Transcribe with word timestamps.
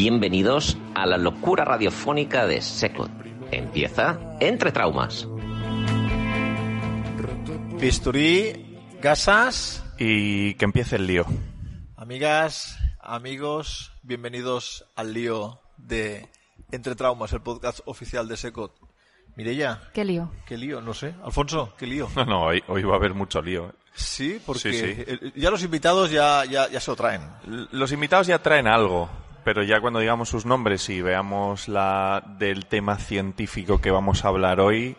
Bienvenidos 0.00 0.76
a 0.94 1.06
la 1.06 1.16
locura 1.16 1.64
radiofónica 1.64 2.46
de 2.46 2.60
Secot. 2.60 3.10
Empieza 3.50 4.18
Entre 4.40 4.70
Traumas. 4.70 5.26
Bisturí, 7.80 8.78
gasas, 9.00 9.82
Y 9.98 10.52
que 10.54 10.66
empiece 10.66 10.96
el 10.96 11.06
lío. 11.06 11.24
amigas, 11.96 12.78
amigos, 13.00 13.92
bienvenidos 14.02 14.84
al 14.96 15.14
lío 15.14 15.60
de 15.78 16.28
Entre 16.72 16.94
Traumas, 16.94 17.32
el 17.32 17.40
podcast 17.40 17.80
oficial 17.86 18.28
de 18.28 18.36
Secot. 18.36 18.74
Mireya, 19.34 19.80
Qué 19.94 20.04
lío. 20.04 20.30
qué 20.46 20.58
lío, 20.58 20.82
no 20.82 20.92
sé. 20.92 21.14
Alfonso, 21.24 21.74
qué 21.78 21.86
lío. 21.86 22.08
No, 22.16 22.24
no, 22.26 22.42
hoy, 22.44 22.62
hoy 22.68 22.82
va 22.82 22.92
a 22.94 22.96
haber 22.96 23.14
mucho 23.14 23.40
lío. 23.40 23.74
Sí, 23.94 24.38
porque 24.44 24.60
Sí, 24.60 24.72
sí. 24.72 24.94
eh, 25.06 25.32
ya 25.36 25.50
los 25.50 25.62
invitados 25.62 26.10
ya, 26.10 26.44
ya, 26.44 26.68
ya 26.68 26.80
se 26.80 26.90
lo 26.90 26.96
traen. 26.96 27.22
Los 27.72 27.92
invitados 27.92 28.26
ya 28.26 28.38
traen 28.42 28.66
algo, 28.66 29.08
pero 29.46 29.62
ya 29.62 29.80
cuando 29.80 30.00
digamos 30.00 30.28
sus 30.28 30.44
nombres 30.44 30.88
y 30.90 31.00
veamos 31.00 31.68
la 31.68 32.20
del 32.36 32.66
tema 32.66 32.96
científico 32.98 33.80
que 33.80 33.92
vamos 33.92 34.24
a 34.24 34.28
hablar 34.28 34.58
hoy, 34.58 34.96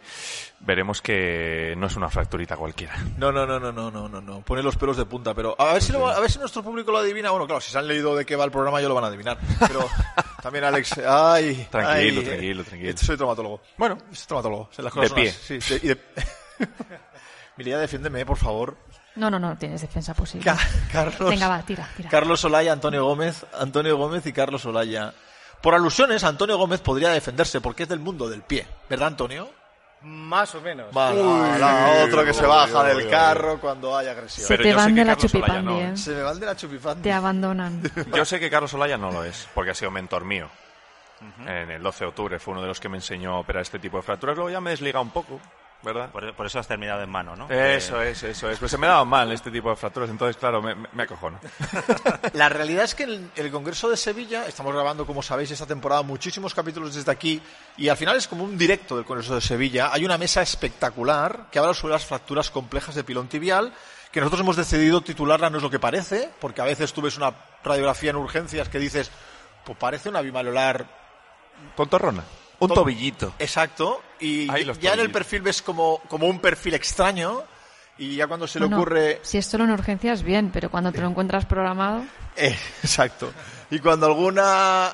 veremos 0.62 1.02
que 1.02 1.74
no 1.78 1.88
es 1.88 1.98
una 1.98 2.10
fracturita 2.10 2.56
cualquiera. 2.56 2.96
No, 3.18 3.34
no, 3.34 3.46
no, 3.46 3.60
no, 3.60 3.74
no, 3.74 3.92
no, 3.92 4.08
no, 4.08 4.22
no. 4.22 4.40
Pone 4.44 4.64
los 4.64 4.78
pelos 4.78 4.96
de 4.96 5.04
punta, 5.04 5.34
pero 5.34 5.54
a 5.60 5.74
ver 5.74 5.82
si 5.84 5.92
lo- 5.92 6.08
a 6.08 6.18
ver 6.22 6.32
si 6.32 6.40
nuestro 6.40 6.64
público 6.64 6.94
lo 6.94 7.00
adivina. 7.00 7.30
Bueno, 7.32 7.46
claro, 7.46 7.60
si 7.60 7.72
se 7.72 7.78
han 7.78 7.90
leído 7.90 8.16
de 8.16 8.26
qué 8.26 8.38
va 8.38 8.46
el 8.46 8.52
programa 8.52 8.80
ya 8.82 8.88
lo 8.88 8.96
van 8.96 9.04
a 9.04 9.08
adivinar. 9.08 9.38
Pero 9.68 9.82
también 10.42 10.64
Alex, 10.64 10.98
ay, 11.00 11.68
Tranquilo, 11.70 12.22
ay, 12.22 12.26
tranquilo, 12.26 12.62
eh, 12.62 12.66
tranquilo. 12.66 12.98
Soy 12.98 13.18
traumatólogo. 13.18 13.62
Bueno, 13.78 13.98
Soy 14.14 14.28
traumatólogo. 14.28 14.70
Las 14.78 14.86
De 14.86 14.92
cosas 14.92 15.12
pie. 15.12 15.30
así, 15.30 15.60
Sí, 15.60 15.74
de- 15.74 15.86
y 15.86 15.88
de... 15.90 15.98
Mireia, 17.58 17.80
defiéndeme, 17.80 18.26
por 18.26 18.38
favor. 18.38 18.78
No, 19.18 19.30
no, 19.30 19.40
no 19.40 19.58
tienes 19.58 19.82
defensa 19.82 20.14
posible. 20.14 20.46
Ca- 20.46 20.58
Carlos, 20.92 21.30
Venga, 21.30 21.48
va, 21.48 21.62
tira, 21.64 21.88
tira. 21.98 22.10
Carlos 22.10 22.44
Olaya, 22.46 22.72
Antonio 22.74 23.04
Gómez, 23.06 23.46
Antonio 23.60 23.98
Gómez 23.98 24.26
y 24.26 24.34
Carlos 24.34 24.66
Olaya. 24.66 25.14
Por 25.62 25.74
alusiones, 25.74 26.24
Antonio 26.24 26.58
Gómez 26.58 26.82
podría 26.82 27.10
defenderse 27.10 27.60
porque 27.62 27.84
es 27.84 27.90
del 27.90 28.00
mundo 28.00 28.30
del 28.30 28.44
pie, 28.44 28.68
¿verdad, 28.90 29.08
Antonio? 29.08 29.50
Más 30.04 30.54
o 30.54 30.62
menos. 30.62 30.94
Vale, 30.94 31.20
otro 32.04 32.24
que 32.24 32.32
se 32.34 32.46
baja 32.46 32.84
del 32.84 33.10
carro 33.10 33.60
cuando 33.60 33.98
hay 33.98 34.08
agresión. 34.08 34.46
Se 34.48 34.54
Pero 34.54 34.64
te 34.64 34.70
yo 34.70 34.76
sé 34.76 34.86
van 34.86 34.94
que 34.94 35.00
de 35.02 35.06
la 35.06 35.16
Carlos 35.16 35.34
Olaya 35.34 35.48
chupipandi, 35.48 35.74
no, 35.84 35.94
¿eh? 35.94 35.98
Se 35.98 36.12
me 36.12 36.22
va 36.22 36.32
el 36.32 36.40
de 36.40 36.46
la 36.46 36.56
chupifandi. 36.56 37.02
Te 37.02 37.12
abandonan. 37.12 37.82
yo 38.16 38.24
sé 38.26 38.40
que 38.40 38.50
Carlos 38.52 38.74
Olaya 38.76 38.98
no 38.98 39.12
lo 39.12 39.24
es, 39.24 39.48
porque 39.56 39.72
ha 39.72 39.74
sido 39.76 39.90
mentor 39.90 40.24
mío. 40.24 40.48
En 41.48 41.72
el 41.72 41.82
12 41.82 42.04
de 42.06 42.10
octubre 42.10 42.38
fue 42.40 42.52
uno 42.52 42.62
de 42.62 42.68
los 42.68 42.80
que 42.80 42.90
me 42.90 42.98
enseñó 42.98 43.34
a 43.34 43.40
operar 43.40 43.64
este 43.64 43.80
tipo 43.80 43.98
de 43.98 44.04
fracturas. 44.04 44.36
Luego 44.36 44.52
ya 44.52 44.62
me 44.62 44.70
desliga 44.70 45.00
un 45.02 45.10
poco, 45.10 45.40
¿verdad? 45.84 46.10
Por, 46.12 46.34
por 46.34 46.46
eso 46.46 46.60
has 46.60 46.68
terminado 46.68 47.02
en 47.02 47.10
mano, 47.10 47.36
¿no? 47.36 47.50
Eso 47.50 48.02
es, 48.02 48.24
eso 48.24 48.50
es. 48.50 48.60
Pues 48.60 48.72
se 48.72 48.78
me 48.78 48.88
daban 48.88 49.08
mal 49.08 49.32
este 49.32 49.52
tipo 49.52 49.70
de 49.70 49.76
fracturas, 49.76 50.10
entonces, 50.10 50.36
claro, 50.38 50.62
me, 50.62 50.76
me, 50.76 51.04
acojono. 51.04 51.40
La 52.34 52.50
realidad 52.50 52.84
es 52.84 52.96
que 52.96 53.04
en 53.04 53.10
el, 53.10 53.32
el 53.36 53.52
Congreso 53.52 53.90
de 53.90 53.96
Sevilla, 53.98 54.46
estamos 54.48 54.74
grabando, 54.74 55.06
como 55.06 55.22
sabéis, 55.22 55.52
esta 55.52 55.66
temporada 55.66 56.02
muchísimos 56.02 56.54
capítulos 56.54 56.96
desde 56.96 57.12
aquí, 57.12 57.42
y 57.78 57.90
al 57.90 57.98
final 57.98 58.18
es 58.18 58.28
como 58.28 58.44
un 58.44 58.58
directo 58.58 58.96
del 58.96 59.06
Congreso 59.06 59.36
de 59.36 59.42
Sevilla. 59.42 59.92
Hay 59.94 60.04
una 60.04 60.18
mesa 60.18 60.42
espectacular 60.42 61.48
que 61.52 61.60
habla 61.60 61.74
sobre 61.74 61.94
las 61.94 62.06
fracturas 62.06 62.50
complejas 62.50 62.96
de 62.96 63.04
pilón 63.04 63.28
tibial, 63.28 63.72
que 64.12 64.20
nosotros 64.20 64.42
hemos 64.42 64.56
decidido 64.56 65.02
titularla 65.02 65.50
No 65.50 65.58
es 65.58 65.64
lo 65.64 65.70
que 65.70 65.80
parece, 65.80 66.30
porque 66.40 66.62
a 66.62 66.66
veces 66.66 66.92
tú 66.94 67.02
ves 67.02 67.18
una 67.18 67.34
radiografía 67.64 68.10
en 68.10 68.16
urgencias 68.16 68.68
que 68.70 68.80
dices, 68.80 69.12
pues 69.66 69.78
parece 69.78 70.10
una 70.10 70.22
bimalolar 70.22 70.86
Tontorrona. 71.76 72.24
Un 72.60 72.70
To- 72.70 72.74
tobillito. 72.76 73.34
Exacto, 73.40 74.02
y 74.20 74.48
Ay, 74.50 74.64
los 74.66 74.80
ya 74.80 74.94
en 74.94 75.00
el 75.02 75.12
perfil 75.12 75.42
ves 75.42 75.62
como, 75.62 76.00
como 76.08 76.28
un 76.28 76.40
perfil 76.40 76.74
extraño, 76.74 77.44
y 77.98 78.16
ya 78.16 78.28
cuando 78.28 78.48
se 78.48 78.60
le 78.60 78.66
Bueno, 78.66 78.78
ocurre... 78.78 79.20
Si 79.24 79.38
es 79.38 79.46
solo 79.46 79.64
en 79.64 79.72
urgencias, 79.72 80.24
bien, 80.24 80.52
pero 80.52 80.70
cuando 80.70 80.92
te 80.92 81.02
lo 81.02 81.08
encuentras 81.08 81.46
programado, 81.46 82.04
Eh, 82.36 82.56
exacto. 82.84 83.32
Y 83.72 83.80
cuando 83.80 84.06
alguna 84.06 84.92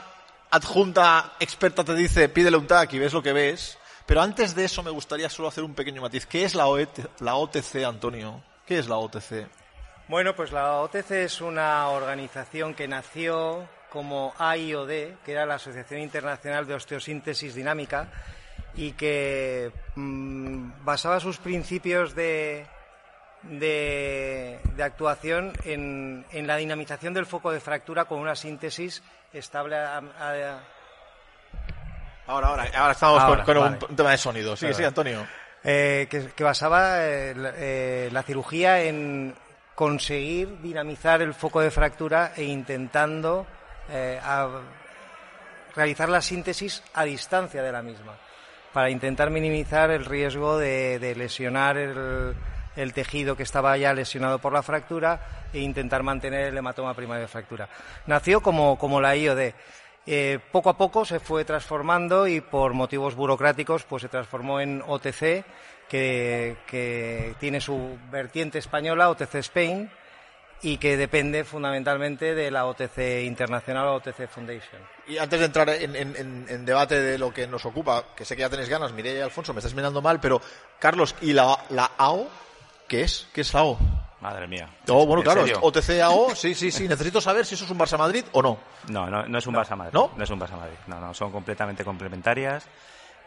adjunta 0.50 1.34
experta 1.40 1.84
te 1.84 1.96
dice 1.96 2.30
pídele 2.30 2.58
un 2.58 2.68
TAC 2.68 2.94
y 2.94 3.00
ves 3.00 3.14
lo 3.14 3.22
que 3.24 3.34
ves, 3.34 3.78
pero 4.06 4.22
antes 4.22 4.56
de 4.56 4.66
eso 4.66 4.84
me 4.84 4.92
gustaría 4.92 5.30
solo 5.30 5.48
hacer 5.48 5.64
un 5.64 5.74
pequeño 5.74 6.02
matiz. 6.02 6.26
¿Qué 6.26 6.44
es 6.44 6.56
la, 6.56 6.68
OET 6.68 6.90
la 7.20 7.36
OTC, 7.36 7.84
Antonio? 7.86 8.42
¿Qué 8.66 8.80
es 8.80 8.88
la 8.88 8.98
OTC? 8.98 9.48
Bueno, 10.08 10.36
pues 10.36 10.52
la 10.52 10.80
OTC 10.82 11.12
es 11.12 11.42
una 11.42 11.88
organización 11.88 12.74
que 12.74 12.88
nació 12.88 13.68
como 13.90 14.34
AIOD, 14.38 14.90
que 15.24 15.32
era 15.32 15.46
la 15.46 15.56
Asociación 15.56 16.02
Internacional 16.02 16.66
de 16.68 16.74
Osteosíntesis 16.74 17.56
Dinámica, 17.56 18.10
y 18.76 18.94
que 18.94 19.72
mm, 19.96 20.84
basaba 20.84 21.20
sus 21.20 21.38
principios 21.38 22.16
de, 22.16 22.66
de, 23.44 24.60
de 24.76 24.84
actuación 24.84 25.54
en, 25.64 26.26
en 26.32 26.48
la 26.48 26.58
dinamización 26.58 27.14
del 27.14 27.26
foco 27.26 27.52
de 27.52 27.60
fractura 27.60 28.06
con 28.06 28.20
una 28.20 28.36
síntesis 28.36 29.04
estable 29.34 29.76
a- 29.78 29.98
a- 29.98 30.60
Ahora, 32.26 32.48
ahora, 32.48 32.64
ahora 32.76 32.92
estamos 32.94 33.22
Ahora, 33.22 33.44
con, 33.44 33.54
con 33.56 33.64
vale. 33.64 33.78
un, 33.90 33.96
tema 33.98 34.12
de 34.12 34.18
sonido. 34.18 34.56
Sí, 34.56 34.74
sí, 34.74 34.84
Antonio. 34.84 35.28
eh, 35.64 36.08
que, 36.10 36.28
que 36.28 36.44
basaba 36.44 37.06
eh, 37.06 37.34
la, 37.36 37.52
eh, 37.58 38.10
la 38.14 38.24
cirugía 38.24 38.82
en 38.82 39.36
conseguir 39.76 40.62
dinamizar 40.62 41.22
el 41.22 41.34
foco 41.34 41.60
de 41.60 41.70
fractura 41.70 42.32
e 42.38 42.44
intentando 42.44 43.46
a- 44.24 44.62
realizar 45.76 46.08
la 46.08 46.22
síntesis 46.22 46.82
a 46.94 47.04
distancia 47.04 47.62
de 47.62 47.72
la 47.72 47.82
misma 47.82 48.14
para 48.74 48.90
intentar 48.90 49.30
minimizar 49.30 49.92
el 49.92 50.06
riesgo 50.06 50.58
de, 50.58 51.00
de 51.00 51.16
lesionar 51.16 51.78
el, 51.78 52.36
el 52.76 52.94
tejido 52.94 53.36
que 53.36 53.44
estaba 53.44 53.78
ya 53.78 53.94
lesionado 53.94 54.40
por 54.40 54.54
la 54.54 54.64
fractura 54.64 55.22
e 55.54 55.60
intentar 55.60 56.04
mantener 56.04 56.48
el 56.48 56.58
hematoma 56.58 56.94
primario 56.94 57.22
de 57.22 57.28
fractura. 57.28 57.70
Nació 58.08 58.42
como, 58.42 58.78
como 58.78 59.00
la 59.00 59.16
IOD. 59.16 59.54
Eh, 60.06 60.40
poco 60.52 60.70
a 60.70 60.78
poco 60.78 61.06
se 61.06 61.20
fue 61.20 61.46
transformando 61.46 62.28
y 62.28 62.42
por 62.42 62.74
motivos 62.74 63.16
burocráticos 63.16 63.84
pues 63.86 64.02
se 64.02 64.10
transformó 64.10 64.60
en 64.60 64.84
OTC, 64.86 65.46
que, 65.88 66.58
que 66.68 67.36
tiene 67.40 67.62
su 67.62 67.98
vertiente 68.12 68.58
española, 68.58 69.10
OTC 69.10 69.36
Spain, 69.36 69.90
y 70.64 70.78
que 70.78 70.98
depende 70.98 71.44
fundamentalmente 71.44 72.34
de 72.34 72.50
la 72.50 72.66
OTC 72.66 73.24
Internacional 73.26 73.88
o 73.88 73.96
OTC 73.96 74.28
Foundation. 74.28 74.82
Y 75.08 75.18
antes 75.18 75.40
de 75.40 75.46
entrar 75.46 75.70
en, 75.70 75.96
en- 75.96 76.66
debate 76.66 77.00
de 77.02 77.18
lo 77.18 77.34
que 77.34 77.46
nos 77.48 77.66
ocupa, 77.66 78.06
que 78.16 78.24
sé 78.26 78.36
que 78.36 78.42
ya 78.42 78.50
tenéis 78.50 78.70
ganas, 78.70 78.94
Mireia 78.94 79.20
y 79.20 79.22
Alfonso, 79.22 79.54
me 79.54 79.60
estáis 79.60 79.76
mirando 79.76 80.02
mal, 80.02 80.20
pero 80.20 80.42
Carlos, 80.80 81.16
¿y 81.22 81.34
la, 81.34 81.58
la 81.70 81.92
AO? 81.98 82.28
¿Qué 82.88 83.02
es? 83.02 83.28
¿Qué 83.34 83.42
es 83.42 83.54
la 83.54 83.60
AO? 83.62 83.78
Madre 84.22 84.48
mía. 84.48 84.70
Oh, 84.88 85.06
bueno, 85.06 85.22
¿En 85.22 85.24
claro, 85.26 85.42
serio? 85.42 85.60
OTC 85.62 86.00
AO, 86.02 86.34
sí, 86.34 86.56
sí, 86.56 86.72
sí. 86.72 86.88
Necesito 86.88 87.20
saber 87.20 87.46
si 87.46 87.56
eso 87.56 87.66
es 87.66 87.72
un 87.72 87.78
Barça 87.78 87.98
Madrid 87.98 88.24
o 88.32 88.42
no. 88.42 88.58
No, 88.88 89.10
no, 89.10 89.26
no 89.28 89.38
es 89.38 89.46
un 89.48 89.54
Barça 89.54 89.76
Madrid. 89.76 89.94
¿No? 89.94 90.12
es 90.24 90.30
un 90.30 90.40
Barça 90.40 90.56
Madrid. 90.58 90.78
No, 90.88 91.02
no, 91.02 91.14
son 91.14 91.30
completamente 91.30 91.84
complementarias. 91.84 92.64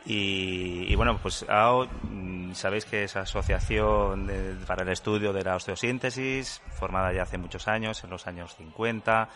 Y, 0.09 0.95
bueno, 0.95 1.19
pues 1.21 1.45
AO, 1.49 1.87
mm, 2.11 2.53
sabéis 2.55 2.85
que 2.85 3.05
es 3.05 3.17
asociación 3.17 4.31
para 4.67 4.83
el 4.85 4.89
estudio 4.91 5.33
de 5.33 5.43
la 5.43 5.57
osteosíntesis, 5.57 6.63
formada 6.79 7.13
ya 7.13 7.23
hace 7.23 7.39
muchos 7.39 7.67
años, 7.67 8.03
en 8.05 8.11
los 8.11 8.27
años 8.29 8.55
50, 8.57 9.29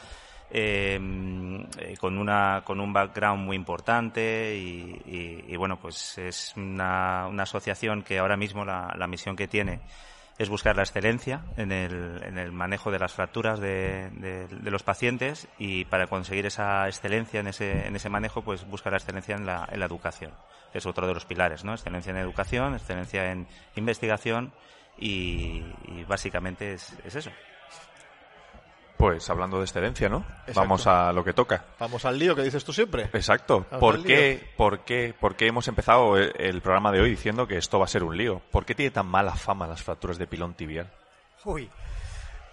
eh, 0.53 0.99
eh, 1.79 1.97
con, 1.99 2.19
una, 2.19 2.63
con 2.65 2.81
un 2.81 2.93
background 2.93 3.45
muy 3.45 3.57
importante 3.57 4.57
y, 4.57 5.01
y- 5.07 5.45
y 5.53 5.57
bueno, 5.57 5.77
pues 5.81 6.19
es 6.19 6.53
una, 6.57 7.27
una 7.29 7.43
asociación 7.43 8.03
que 8.03 8.19
ahora 8.21 8.37
mismo 8.37 8.65
la, 8.65 8.95
la 8.97 9.07
misión 9.09 9.35
que 9.35 9.49
tiene 9.49 9.81
es 10.41 10.49
buscar 10.49 10.75
la 10.75 10.83
excelencia 10.85 11.43
en 11.59 11.71
el, 11.71 12.23
en 12.25 12.39
el 12.39 12.51
manejo 12.51 12.91
de 12.91 12.99
las 12.99 13.13
fracturas 13.13 13.61
de, 13.61 14.09
de- 14.15 14.71
los 14.71 14.83
pacientes 14.83 15.47
y 15.59 15.85
para 15.85 16.07
conseguir 16.07 16.47
esa 16.47 16.89
excelencia 16.89 17.41
en 17.41 17.49
ese, 17.49 17.87
en 17.87 17.95
ese 17.95 18.09
manejo, 18.09 18.41
pues 18.43 18.65
buscar 18.67 18.93
la 18.93 18.97
excelencia 18.97 19.37
en 19.37 19.45
la, 19.45 19.69
en 19.71 19.79
la 19.81 19.85
educación, 19.85 20.33
que 20.73 20.79
es 20.79 20.87
otro 20.87 21.07
de 21.07 21.13
los 21.13 21.27
pilares, 21.27 21.63
¿no? 21.63 21.75
Excelencia 21.75 22.09
en 22.09 22.17
educación, 22.17 22.75
excelencia 22.75 23.31
en 23.31 23.47
investigación 23.77 24.51
y, 24.99 25.63
y 25.89 26.05
básicamente 26.09 26.73
es, 26.73 26.97
es 27.05 27.17
eso. 27.17 27.31
Pues 29.01 29.31
hablando 29.31 29.57
de 29.57 29.65
excelencia, 29.65 30.11
¿no? 30.11 30.19
Exacto. 30.41 30.61
Vamos 30.61 30.87
a 30.87 31.11
lo 31.15 31.25
que 31.25 31.33
toca. 31.33 31.65
Vamos 31.79 32.05
al 32.05 32.19
lío 32.19 32.37
que 32.37 32.43
dices 32.43 32.63
tú 32.63 32.73
siempre. 32.75 33.05
Exacto. 33.15 33.65
Vamos 33.71 33.81
¿Por 33.81 34.05
qué, 34.05 34.53
por, 34.59 34.81
qué, 34.81 35.15
¿Por 35.19 35.37
qué 35.37 35.47
hemos 35.47 35.67
empezado 35.69 36.19
el, 36.19 36.35
el 36.37 36.61
programa 36.61 36.93
de 36.93 37.01
hoy 37.01 37.09
diciendo 37.09 37.47
que 37.47 37.57
esto 37.57 37.79
va 37.79 37.87
a 37.87 37.89
ser 37.89 38.05
un 38.05 38.15
lío? 38.15 38.43
¿Por 38.51 38.67
qué 38.67 38.75
tiene 38.75 38.91
tan 38.91 39.07
mala 39.07 39.35
fama 39.35 39.67
las 39.67 39.83
fracturas 39.83 40.19
de 40.19 40.27
pilón 40.27 40.53
tibial? 40.53 40.91
Uy. 41.47 41.71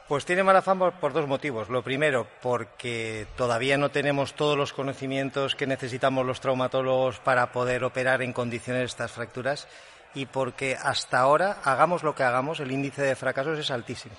Pues 0.08 0.24
tiene 0.24 0.42
mala 0.42 0.62
fama 0.62 0.92
por 0.92 1.12
dos 1.12 1.28
motivos. 1.28 1.68
Lo 1.68 1.84
primero, 1.84 2.28
porque 2.42 3.28
todavía 3.36 3.78
no 3.78 3.90
tenemos 3.90 4.34
todos 4.34 4.58
los 4.58 4.72
conocimientos 4.72 5.54
que 5.54 5.68
necesitamos 5.68 6.26
los 6.26 6.40
traumatólogos 6.40 7.20
para 7.20 7.52
poder 7.52 7.84
operar 7.84 8.22
en 8.22 8.32
condiciones 8.32 8.84
de 8.84 8.86
estas 8.86 9.12
fracturas 9.12 9.68
y 10.14 10.28
porque 10.28 10.78
hasta 10.82 11.20
ahora, 11.20 11.58
hagamos 11.66 12.04
lo 12.04 12.16
que 12.16 12.24
hagamos, 12.24 12.62
el 12.62 12.72
índice 12.72 13.02
de 13.02 13.18
fracasos 13.18 13.60
es 13.60 13.70
altísimo. 13.70 14.16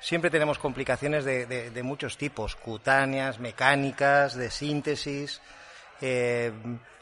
Siempre 0.00 0.30
tenemos 0.30 0.58
complicaciones 0.58 1.24
de, 1.24 1.46
de- 1.46 1.82
muchos 1.82 2.16
tipos, 2.16 2.56
cutáneas, 2.56 3.38
mecánicas, 3.38 4.34
de 4.34 4.50
síntesis. 4.50 5.40
Eh, 6.00 6.52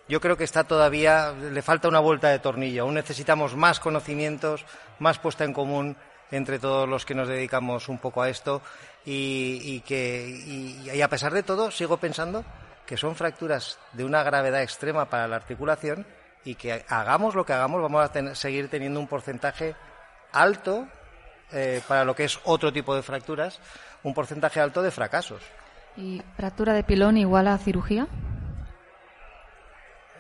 yo 0.09 0.21
creo 0.21 0.37
que 0.37 0.45
está 0.45 0.65
todavía, 0.65 1.33
le 1.33 1.63
falta 1.63 1.89
una 1.89 2.01
vuelta 2.01 2.29
de 2.31 2.39
tornillo. 2.39 2.83
Aún 2.83 2.95
necesitamos 2.95 3.55
más 3.55 3.79
conocimientos, 3.79 4.65
más 4.99 5.19
puesta 5.19 5.45
en 5.45 5.53
común 5.53 5.97
entre 6.31 6.59
todos 6.59 6.89
los 6.89 7.07
que 7.07 7.15
nos 7.15 7.29
dedicamos 7.29 7.89
un 7.89 7.99
poco 7.99 8.21
a 8.23 8.29
esto 8.29 8.61
y, 9.07 9.61
y 9.63 9.81
que 9.81 10.27
y, 10.29 10.91
y 10.91 11.01
a 11.03 11.09
pesar 11.09 11.33
de 11.33 11.43
todo 11.43 11.71
sigo 11.71 11.97
pensando 11.97 12.45
que 12.85 12.97
son 12.99 13.17
fracturas 13.17 13.79
de 13.93 14.05
una 14.05 14.23
gravedad 14.23 14.63
extrema 14.63 15.07
para 15.09 15.27
la 15.29 15.37
articulación 15.37 16.07
y 16.45 16.55
que 16.57 16.85
hagamos 16.89 17.35
lo 17.35 17.47
que 17.47 17.55
hagamos 17.55 17.81
vamos 17.81 18.11
a 18.11 18.35
seguir 18.35 18.69
teniendo 18.69 19.01
un 19.01 19.07
porcentaje 19.07 19.75
alto 20.33 20.87
eh, 21.53 21.81
para 21.89 22.05
lo 22.05 22.15
que 22.15 22.25
es 22.25 22.39
otro 22.45 22.73
tipo 22.73 22.95
de 22.95 23.03
fracturas, 23.03 23.61
un 24.03 24.15
porcentaje 24.15 24.61
alto 24.61 24.83
de 24.83 24.91
fracasos. 24.91 25.43
¿Y 25.97 26.23
fractura 26.37 26.73
de 26.75 26.85
pilón 26.85 27.17
igual 27.17 27.49
a 27.49 27.59
cirugía? 27.59 28.07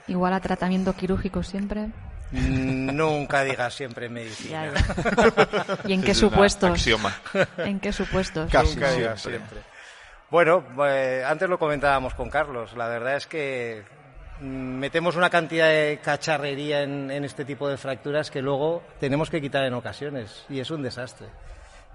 ¿Igual 0.06 0.32
a 0.32 0.40
tratamiento 0.40 0.94
quirúrgico 0.94 1.42
siempre? 1.42 1.88
Mm, 2.32 2.94
Nunca 2.96 3.42
digas 3.44 3.74
siempre 3.74 4.08
medicina. 4.08 4.66
Ya, 4.66 4.72
ya. 4.74 5.78
¿Y 5.84 5.92
en 5.92 6.02
qué 6.04 6.10
Es 6.12 6.18
supuestos? 6.18 6.70
axioma. 6.70 7.14
¿En 7.58 7.78
qué 7.80 7.92
supuestos? 7.92 8.50
Casi 8.50 8.74
Nunca 8.74 8.90
digas 8.92 9.20
siempre. 9.20 9.46
siempre. 9.48 9.70
Bueno, 10.30 10.64
eh, 10.86 11.24
antes 11.26 11.48
lo 11.48 11.58
comentábamos 11.58 12.14
con 12.14 12.28
Carlos. 12.30 12.74
La 12.76 12.88
verdad 12.88 13.16
es 13.16 13.26
que 13.26 13.82
metemos 14.40 15.16
una 15.16 15.30
cantidad 15.30 15.68
de 15.68 15.98
cacharrería 16.02 16.82
en, 16.82 17.10
este 17.24 17.44
tipo 17.44 17.68
de 17.68 17.76
fracturas 17.76 18.30
que 18.30 18.42
luego 18.42 18.82
tenemos 19.00 19.30
que 19.30 19.40
quitar 19.40 19.64
en 19.64 19.74
ocasiones 19.74 20.44
y 20.48 20.60
es 20.60 20.70
un 20.70 20.82
desastre. 20.82 21.26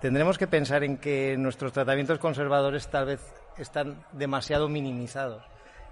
Tendremos 0.01 0.37
que 0.37 0.47
pensar 0.47 0.83
en 0.83 0.97
que 0.97 1.37
nuestros 1.37 1.71
tratamientos 1.71 2.19
conservadores 2.19 2.87
tal 2.87 3.05
vez 3.05 3.21
están 3.57 4.03
demasiado 4.11 4.67
minimizados 4.67 5.43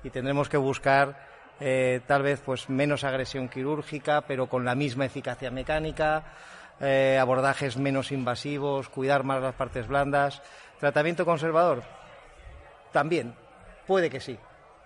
y 0.04 0.10
tendremos 0.10 0.50
que 0.50 0.58
buscar 0.58 1.30
eh, 1.60 2.02
tal 2.08 2.24
vez 2.24 2.42
pues 2.44 2.70
menos 2.70 3.04
agresión 3.04 3.48
quirúrgica 3.48 4.22
pero 4.22 4.48
con 4.48 4.66
la 4.66 4.76
misma 4.76 5.06
eficacia 5.06 5.52
mecánica 5.52 6.24
eh, 6.80 7.20
abordajes 7.22 7.78
menos 7.78 8.12
invasivos 8.12 8.90
cuidar 8.90 9.24
más 9.24 9.42
las 9.42 9.56
partes 9.56 9.88
blandas. 9.88 10.42
Tratamiento 10.80 11.24
conservador 11.24 11.84
también 12.92 13.36
puede 13.88 14.10
que 14.10 14.20
sí 14.20 14.38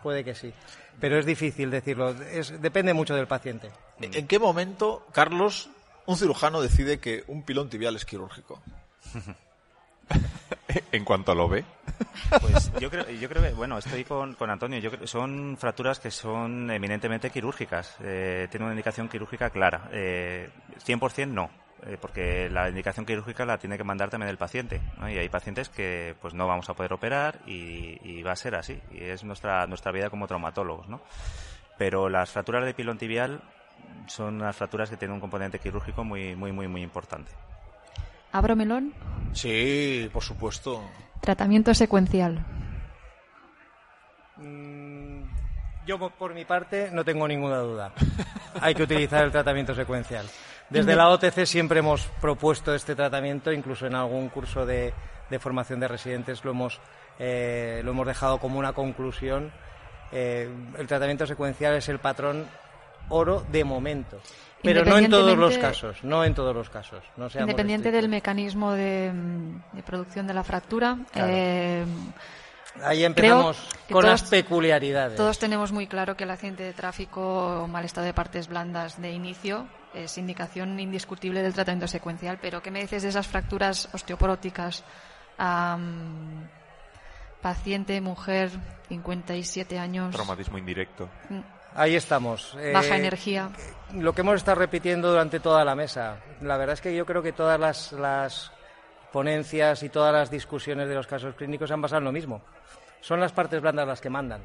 puede 0.06 0.24
que 0.24 0.36
sí 0.36 0.54
pero 1.00 1.18
es 1.18 1.26
difícil 1.26 1.72
decirlo 1.72 2.12
es, 2.12 2.62
depende 2.62 2.94
mucho 2.94 3.16
del 3.16 3.26
paciente 3.26 3.72
¿En 4.00 4.28
qué 4.28 4.40
momento, 4.40 5.06
Carlos, 5.12 5.70
un 6.06 6.18
cirujano 6.18 6.62
decide 6.62 7.00
que 7.00 7.24
un 7.28 7.44
pilón 7.44 7.70
tibial 7.70 7.96
es 7.96 8.06
quirúrgico? 8.06 8.62
En 10.92 11.06
cuanto 11.06 11.34
lo 11.34 11.48
ve. 11.48 11.64
Pues 12.42 12.72
yo 12.80 12.90
creo, 12.90 13.10
yo 13.10 13.30
creo 13.30 13.42
que, 13.42 13.52
bueno, 13.52 13.78
estoy 13.78 14.04
con, 14.04 14.36
con 14.36 14.50
Antonio. 14.50 14.80
Yo 14.80 14.92
creo, 14.92 15.08
son 15.08 15.58
fracturas 15.58 16.00
que 16.00 16.12
son 16.12 16.70
eminentemente 16.70 17.30
quirúrgicas. 17.30 17.96
Eh, 18.02 18.48
tiene 18.52 18.66
una 18.66 18.74
indicación 18.74 19.08
quirúrgica 19.08 19.50
clara. 19.50 19.90
Eh, 19.92 20.50
100% 20.86 21.28
no, 21.28 21.50
eh, 21.86 21.98
porque 22.00 22.50
la 22.50 22.68
indicación 22.70 23.06
quirúrgica 23.06 23.46
la 23.46 23.58
tiene 23.58 23.78
que 23.78 23.84
mandar 23.84 24.10
también 24.10 24.30
el 24.30 24.38
paciente. 24.38 24.82
¿no? 25.00 25.10
Y 25.10 25.18
hay 25.18 25.30
pacientes 25.30 25.70
que 25.70 26.16
pues 26.22 26.34
no 26.34 26.48
vamos 26.48 26.70
a 26.70 26.74
poder 26.74 26.94
operar 26.94 27.40
y, 27.46 28.00
y 28.04 28.24
va 28.24 28.32
a 28.32 28.36
ser 28.36 28.56
así. 28.56 28.80
Y 28.92 29.04
es 29.04 29.24
nuestra, 29.24 29.68
nuestra 29.68 29.92
vida 29.92 30.10
como 30.10 30.28
traumatólogos, 30.28 30.88
¿no? 30.90 31.02
Pero 31.78 32.10
las 32.10 32.32
fracturas 32.32 32.66
de 32.66 32.74
pilón 32.74 32.98
tibial 32.98 33.42
son 34.08 34.36
unas 34.36 34.56
fracturas 34.56 34.90
que 34.90 34.98
tienen 34.98 35.16
un 35.16 35.22
componente 35.22 35.60
quirúrgico 35.60 36.04
muy, 36.04 36.36
muy, 36.36 36.52
muy, 36.52 36.68
muy 36.68 36.82
importante. 36.82 37.32
¿Abro 38.32 38.56
melón? 38.56 38.94
Sí, 39.34 40.10
por 40.12 40.24
supuesto. 40.24 40.84
Tratamiento 41.22 41.74
secuencial. 41.74 42.46
Mm, 44.38 45.24
Yo, 45.86 45.98
por 46.10 46.34
mi 46.34 46.46
parte, 46.46 46.90
no 46.92 47.04
tengo 47.06 47.28
ninguna 47.28 47.58
duda. 47.58 47.92
Hay 48.62 48.74
que 48.74 48.84
utilizar 48.84 49.24
el 49.24 49.32
tratamiento 49.32 49.76
secuencial. 49.76 50.26
Desde 50.70 50.96
la 50.96 51.10
OTC 51.10 51.46
siempre 51.46 51.80
hemos 51.80 52.08
propuesto 52.22 52.74
este 52.74 52.96
tratamiento, 52.96 53.52
incluso 53.52 53.86
en 53.86 53.96
algún 53.96 54.30
curso 54.30 54.66
de, 54.66 54.94
de 55.30 55.40
formación 55.40 55.80
de 55.80 55.88
residentes 55.88 56.44
lo 56.44 56.52
hemos, 56.52 56.80
eh, 57.20 57.82
lo 57.84 57.92
hemos 57.92 58.08
dejado 58.08 58.40
como 58.40 58.58
una 58.60 58.74
conclusión. 58.74 59.52
Eh, 60.12 60.50
el 60.78 60.88
tratamiento 60.88 61.26
secuencial 61.28 61.76
es 61.76 61.88
el 61.90 62.00
patrón 62.00 62.46
oro 63.10 63.46
de 63.52 63.64
momento. 63.64 64.20
Pero 64.64 64.84
no 64.84 64.98
en 64.98 65.12
todos 65.12 65.38
los 65.38 65.58
casos, 65.60 66.04
no 66.04 66.24
en 66.26 66.34
todos 66.34 66.56
los 66.56 66.72
casos. 66.72 67.04
No 67.18 67.26
Independiente 67.28 67.90
estrictos. 67.90 68.02
del 68.02 68.10
mecanismo 68.10 68.72
de, 68.72 69.12
de 69.74 69.84
producción 69.84 70.26
de 70.26 70.34
la 70.34 70.44
fractura, 70.44 70.98
Claro. 71.12 71.28
eh, 71.32 71.86
Ahí 72.84 73.06
empezamos 73.06 73.58
con 73.90 74.02
todos- 74.02 74.06
las 74.06 74.24
peculiaridades. 74.24 75.16
todos 75.16 75.38
tenemos 75.38 75.72
muy 75.72 75.86
claro 75.88 76.18
que 76.18 76.24
el 76.24 76.32
accidente 76.32 76.64
de 76.64 76.74
tráfico 76.74 77.62
o 77.64 77.68
mal 77.68 77.86
estado 77.86 78.08
de 78.08 78.14
partes 78.14 78.48
blandas 78.48 79.00
de 79.00 79.12
inicio 79.12 79.68
es 79.96 80.18
indicación 80.18 80.80
indiscutible 80.80 81.42
del 81.42 81.54
tratamiento 81.54 81.88
secuencial. 81.88 82.38
Pero, 82.42 82.62
¿qué 82.62 82.72
me 82.72 82.82
dices 82.82 83.04
de 83.04 83.10
esas 83.10 83.28
fracturas 83.28 83.90
osteoporóticas? 83.94 84.84
Paciente, 87.42 88.02
mujer, 88.02 88.50
57 88.90 89.78
años, 89.78 90.14
Traumatismo 90.14 90.58
indirecto. 90.58 91.10
Ahí 91.76 91.96
estamos. 91.96 92.56
Eh, 92.60 92.72
baja 92.74 92.96
energía. 92.96 93.50
lo 93.94 94.14
que 94.14 94.22
hemos 94.22 94.36
estado 94.36 94.60
repitiendo 94.60 95.10
durante 95.10 95.40
toda 95.40 95.66
la 95.66 95.76
mesa. 95.76 96.18
La 96.42 96.58
verdad 96.58 96.74
es 96.74 96.82
que 96.82 96.96
yo 96.96 97.06
creo 97.06 97.22
que 97.22 97.34
todas 97.34 97.60
las, 97.60 97.92
las 97.92 98.52
ponencias 99.12 99.84
y 99.84 99.90
todas 99.90 100.14
las 100.14 100.32
discusiones 100.32 100.88
de 100.88 100.96
los 100.96 101.06
casos 101.06 101.36
clínicos 101.36 101.72
han 101.72 101.82
basado 101.82 102.00
en 102.00 102.06
lo 102.06 102.12
mismo. 102.12 102.42
Son 103.02 103.20
las 103.20 103.34
partes 103.34 103.62
blandas 103.62 103.88
las 103.88 104.02
que 104.02 104.10
mandan. 104.10 104.42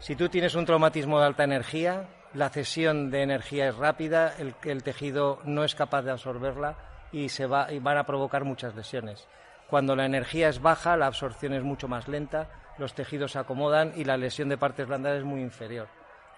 Si 0.00 0.16
tú 0.16 0.28
tienes 0.28 0.54
un 0.54 0.64
traumatismo 0.64 1.20
de 1.20 1.26
alta 1.26 1.44
energía, 1.44 2.08
la 2.34 2.48
cesión 2.50 3.10
de 3.10 3.22
energía 3.22 3.68
es 3.68 3.76
rápida, 3.76 4.34
el, 4.38 4.82
tejido 4.82 5.40
no 5.44 5.64
es 5.64 5.74
capaz 5.74 6.02
de 6.02 6.10
absorberla 6.10 6.76
y, 7.12 7.28
se 7.28 7.46
va, 7.46 7.72
y 7.72 7.78
van 7.78 7.98
a 7.98 8.04
provocar 8.04 8.44
muchas 8.44 8.74
lesiones. 8.74 9.26
Cuando 9.68 9.96
la 9.96 10.06
energía 10.06 10.48
es 10.48 10.60
baja, 10.60 10.96
la 10.96 11.06
absorción 11.06 11.54
es 11.54 11.62
mucho 11.62 11.88
más 11.88 12.08
lenta, 12.08 12.48
los 12.78 12.94
tejidos 12.94 13.32
se 13.32 13.38
acomodan 13.38 13.92
y 13.96 14.04
la 14.04 14.16
lesión 14.16 14.48
de 14.48 14.58
partes 14.58 14.86
blandas 14.86 15.18
es 15.18 15.24
muy 15.24 15.40
inferior. 15.40 15.88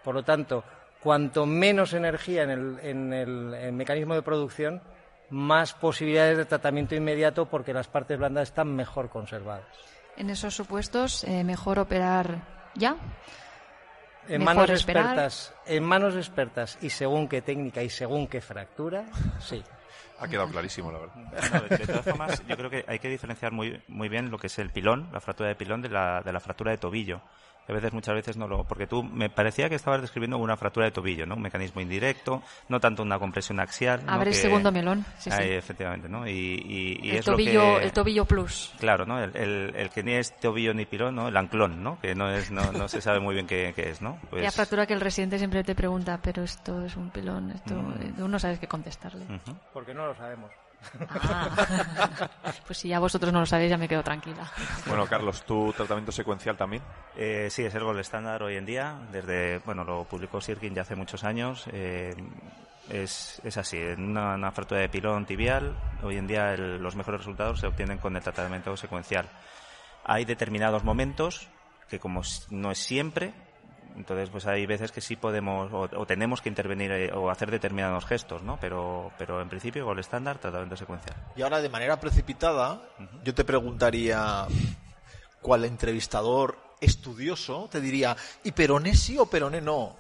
Por 0.02 0.14
lo 0.14 0.23
tanto, 0.23 0.64
cuanto 1.00 1.47
menos 1.47 1.92
energía 1.95 2.42
en 2.42 3.12
el 3.12 3.73
mecanismo 3.73 4.14
de 4.14 4.23
producción, 4.23 4.83
más 5.30 5.75
posibilidades 5.75 6.37
de 6.37 6.45
tratamiento 6.45 6.95
inmediato 6.95 7.47
porque 7.47 7.73
las 7.73 7.88
partes 7.88 8.18
blandas 8.18 8.49
están 8.49 8.75
mejor 8.75 9.09
conservadas. 9.09 9.64
En 10.16 10.30
esos 10.30 10.54
supuestos, 10.54 11.25
eh, 11.25 11.42
mejor 11.45 11.78
operar 11.78 12.38
ya. 12.75 12.97
En 14.28 14.43
manos 14.43 14.71
esperar. 14.71 15.04
expertas, 15.04 15.54
en 15.66 15.85
manos 15.85 16.14
expertas 16.16 16.78
y 16.81 16.90
según 16.90 17.28
qué 17.28 17.43
técnica 17.43 17.83
y 17.83 17.90
según 17.90 18.26
qué 18.26 18.40
fractura, 18.40 19.04
sí. 19.38 19.62
Ha 20.21 20.28
quedado 20.28 20.49
clarísimo, 20.49 20.93
la 20.93 20.99
verdad. 20.99 21.14
No, 21.52 21.61
de, 21.62 21.76
de 21.76 21.87
todas 21.87 22.04
formas, 22.04 22.47
yo 22.47 22.57
creo 22.57 22.71
que 22.71 22.85
hay 22.87 22.99
que 22.99 23.09
diferenciar 23.09 23.52
muy, 23.52 23.83
muy 23.88 24.09
bien 24.09 24.31
lo 24.31 24.38
que 24.38 24.47
es 24.47 24.59
el 24.59 24.71
pilón, 24.71 25.09
la 25.12 25.21
fractura 25.21 25.49
de 25.49 25.57
pilón, 25.57 25.83
de 25.83 25.88
la, 25.88 26.23
de 26.23 26.33
la 26.33 26.40
fractura 26.40 26.71
de 26.71 26.78
tobillo. 26.78 27.21
A 27.66 27.73
veces, 27.73 27.92
muchas 27.92 28.14
veces 28.14 28.37
no 28.37 28.47
lo. 28.47 28.64
Porque 28.64 28.87
tú 28.87 29.02
me 29.02 29.30
parecía 29.30 29.68
que 29.68 29.75
estabas 29.75 30.00
describiendo 30.02 30.37
una 30.38 30.56
fractura 30.56 30.87
de 30.87 30.92
tobillo, 30.92 31.25
¿no? 31.26 31.35
Un 31.35 31.42
mecanismo 31.42 31.80
indirecto, 31.80 32.42
no 32.68 32.78
tanto 32.80 33.02
una 33.02 33.18
compresión 33.18 33.59
axial. 33.61 34.04
¿no? 34.04 34.12
Abre 34.12 34.30
el 34.30 34.37
Que- 34.37 34.42
segundo 34.42 34.71
melón. 34.71 35.04
Sí, 35.18 35.30
sí. 35.30 35.37
Ahí, 35.37 35.50
efectivamente, 35.52 36.09
¿no? 36.09 36.26
Y, 36.28 36.30
y- 36.33 36.99
y 37.02 37.11
el, 37.11 37.16
es 37.16 37.26
lo 37.26 37.33
tobillo, 37.33 37.78
que- 37.78 37.85
el 37.85 37.92
tobillo 37.92 38.25
plus. 38.26 38.73
Claro, 38.78 39.06
¿no? 39.06 39.23
El, 39.23 39.35
el- 39.37 39.73
el 39.76 39.90
que 39.90 40.02
ni 40.02 40.12
es 40.12 40.37
tobillo 40.38 40.75
ni 40.75 40.85
pilón, 40.85 41.14
¿no? 41.14 41.28
El 41.28 41.37
anclón, 41.37 41.83
¿no? 41.83 41.99
Que 42.00 42.14
no 42.14 42.30
es, 42.30 42.50
no, 42.50 42.71
no 42.73 42.87
se 42.88 43.00
sabe 43.00 43.21
muy 43.21 43.35
bien 43.35 43.47
qué, 43.47 43.73
qué 43.75 43.88
es, 43.90 44.02
¿no? 44.02 44.18
La 44.25 44.28
Pues, 44.30 44.54
fractura 44.54 44.87
que 44.87 44.92
el 44.94 45.00
residente 45.00 45.38
siempre 45.38 45.64
te 45.64 45.75
pregunta, 45.75 46.18
pero 46.23 46.42
esto 46.42 46.85
es 46.85 46.97
un 46.97 47.11
pilón, 47.11 47.50
esto... 47.50 47.75
Mm. 47.75 48.14
Tú 48.16 48.28
no 48.28 48.38
sabes 48.38 48.59
qué 48.59 48.66
contestarle. 48.68 49.25
ujú. 49.25 49.56
Porque 49.73 49.94
no 49.94 50.06
lo 50.06 50.14
sabemos. 50.14 50.50
Ah. 51.11 52.29
pues 52.67 52.79
si 52.79 52.88
ya 52.88 52.99
vosotros 52.99 53.33
no 53.33 53.41
lo 53.41 53.47
sabéis, 53.47 53.71
ya 53.71 53.76
me 53.79 53.88
quedo 53.88 54.03
tranquila. 54.03 54.50
Bueno, 54.87 55.07
Carlos, 55.07 55.45
¿tu 55.45 55.73
tratamiento 55.73 56.12
secuencial 56.12 56.57
también? 56.57 56.83
Eh, 57.17 57.49
sí, 57.50 57.64
es 57.64 57.75
el 57.75 57.85
gol 57.85 57.99
estándar 58.00 58.43
hoy 58.43 58.57
en 58.57 58.67
día. 58.67 58.97
Desde, 59.12 59.59
bueno, 59.61 59.85
lo 59.85 60.05
publicó 60.05 60.41
Sirkin 60.41 60.75
ya 60.75 60.83
hace 60.83 60.95
muchos 60.97 61.25
años. 61.25 61.64
Eh, 61.73 62.14
es, 62.91 63.41
es 63.45 63.57
así, 63.57 63.79
en 63.79 64.03
una, 64.11 64.35
una 64.35 64.53
fractura 64.53 64.81
de 64.81 64.88
pilón 64.91 65.25
tibial, 65.25 65.75
hoy 66.03 66.17
en 66.19 66.26
día 66.26 66.53
el- 66.53 66.83
los 66.83 66.97
mejores 66.97 67.21
resultados 67.21 67.61
se 67.61 67.67
obtienen 67.67 67.99
con 67.99 68.14
el 68.17 68.23
tratamiento 68.23 68.76
secuencial. 68.76 69.26
Hay 70.05 70.25
determinados 70.26 70.85
momentos 70.85 71.49
que, 71.88 71.99
como 71.99 72.21
no 72.50 72.71
es 72.71 72.79
siempre, 72.79 73.33
Entonces, 73.96 74.28
pues 74.30 74.46
hay 74.46 74.66
veces 74.66 74.90
que 74.92 75.00
sí 75.00 75.16
podemos 75.16 75.70
o, 75.72 76.06
tenemos 76.06 76.40
que 76.40 76.48
intervenir 76.48 76.90
eh, 76.90 77.12
o 77.12 77.30
hacer 77.30 77.50
determinados 77.50 78.04
gestos, 78.04 78.42
¿no? 78.42 78.58
Pero, 78.60 79.12
pero 79.18 79.40
en 79.40 79.48
principio, 79.48 79.84
con 79.84 79.94
el 79.94 80.00
estándar, 80.00 80.38
tratamiento 80.38 80.76
secuencial. 80.76 81.16
Y 81.36 81.42
ahora, 81.42 81.60
de 81.60 81.68
manera 81.68 82.00
precipitada, 82.00 82.82
yo 83.22 83.34
te 83.34 83.44
preguntaría, 83.44 84.46
¿cuál 85.40 85.64
entrevistador 85.64 86.58
estudioso 86.80 87.68
te 87.70 87.80
diría, 87.80 88.16
¿y 88.42 88.52
Peroné 88.52 88.94
sí 88.94 89.16
o 89.18 89.26
Peroné 89.26 89.60
no? 89.60 89.96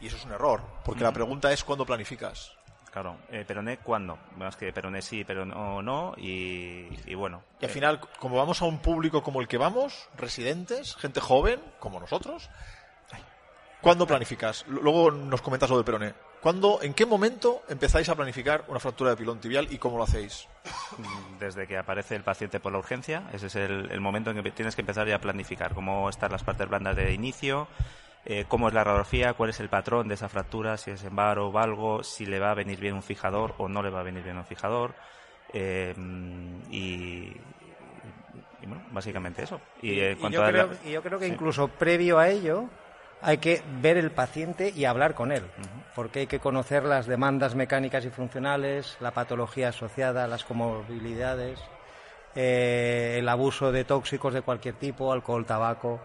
Y 0.00 0.08
eso 0.08 0.16
es 0.16 0.24
un 0.24 0.32
error, 0.32 0.60
porque 0.84 1.04
la 1.04 1.12
pregunta 1.12 1.52
es 1.52 1.64
cuándo 1.64 1.86
planificas. 1.86 2.52
Claro, 2.92 3.16
eh, 3.30 3.44
Peroné, 3.46 3.78
¿cuándo? 3.78 4.18
Más 4.36 4.56
que 4.56 4.70
Peroné 4.70 5.00
sí, 5.00 5.24
pero 5.24 5.46
no, 5.46 6.12
y, 6.18 6.88
y 7.06 7.14
bueno. 7.14 7.42
Y 7.58 7.64
al 7.64 7.70
final, 7.70 8.00
como 8.18 8.36
vamos 8.36 8.60
a 8.60 8.66
un 8.66 8.80
público 8.80 9.22
como 9.22 9.40
el 9.40 9.48
que 9.48 9.56
vamos, 9.56 10.08
residentes, 10.18 10.94
gente 10.96 11.20
joven, 11.20 11.58
como 11.78 12.00
nosotros, 12.00 12.50
¿cuándo 13.82 14.06
planificas? 14.06 14.64
Luego 14.68 15.10
nos 15.10 15.42
comentas 15.42 15.68
lo 15.68 15.76
de 15.76 15.84
Peroné. 15.84 16.14
¿Cuándo, 16.40 16.80
en 16.82 16.94
qué 16.94 17.06
momento 17.06 17.62
empezáis 17.68 18.08
a 18.08 18.16
planificar 18.16 18.64
una 18.66 18.80
fractura 18.80 19.10
de 19.10 19.16
pilón 19.16 19.38
tibial 19.38 19.68
y 19.70 19.78
cómo 19.78 19.98
lo 19.98 20.04
hacéis? 20.04 20.48
Desde 21.38 21.66
que 21.66 21.76
aparece 21.76 22.16
el 22.16 22.24
paciente 22.24 22.58
por 22.58 22.72
la 22.72 22.78
urgencia, 22.78 23.24
ese 23.32 23.46
es 23.46 23.56
el, 23.56 24.00
momento 24.00 24.30
en 24.30 24.42
que 24.42 24.50
tienes 24.50 24.74
que 24.74 24.80
empezar 24.82 25.06
ya 25.06 25.16
a 25.16 25.20
planificar 25.20 25.74
cómo 25.74 26.08
están 26.08 26.32
las 26.32 26.42
partes 26.42 26.68
blandas 26.68 26.96
de 26.96 27.12
inicio, 27.12 27.68
eh, 28.24 28.44
cómo 28.48 28.66
es 28.66 28.74
la 28.74 28.82
radiografía, 28.82 29.34
cuál 29.34 29.50
es 29.50 29.60
el 29.60 29.68
patrón 29.68 30.08
de 30.08 30.14
esa 30.14 30.28
fractura, 30.28 30.76
si 30.78 30.90
es 30.90 31.04
en 31.04 31.14
bar 31.14 31.38
o 31.38 31.52
valgo, 31.52 32.02
si 32.02 32.26
le 32.26 32.40
va 32.40 32.50
a 32.50 32.54
venir 32.54 32.80
bien 32.80 32.94
un 32.94 33.02
fijador 33.02 33.54
o 33.58 33.68
no 33.68 33.82
le 33.82 33.90
va 33.90 34.00
a 34.00 34.04
venir 34.04 34.24
bien 34.24 34.36
un 34.36 34.44
fijador. 34.44 34.94
Eh, 35.52 35.94
y, 36.70 37.36
bueno, 38.66 38.82
básicamente 38.90 39.44
eso. 39.44 39.60
Y, 39.80 39.94
yo, 39.96 41.02
creo, 41.02 41.18
que 41.20 41.26
incluso 41.28 41.68
previo 41.68 42.18
a 42.18 42.28
ello 42.28 42.68
hay 43.22 43.38
que 43.38 43.62
ver 43.80 43.96
el 43.96 44.10
paciente 44.10 44.72
y 44.74 44.84
hablar 44.84 45.14
con 45.14 45.30
él, 45.30 45.44
porque 45.94 46.20
hay 46.20 46.26
que 46.26 46.40
conocer 46.40 46.82
las 46.84 47.06
demandas 47.06 47.54
mecánicas 47.54 48.04
y 48.04 48.10
funcionales, 48.10 48.96
la 49.00 49.12
patología 49.12 49.68
asociada, 49.68 50.26
las 50.26 50.44
comorbilidades, 50.44 51.60
eh, 52.34 53.16
el 53.18 53.28
abuso 53.28 53.70
de 53.70 53.84
tóxicos 53.84 54.34
de 54.34 54.42
cualquier 54.42 54.74
tipo, 54.74 55.12
alcohol, 55.12 55.46
tabaco. 55.46 56.00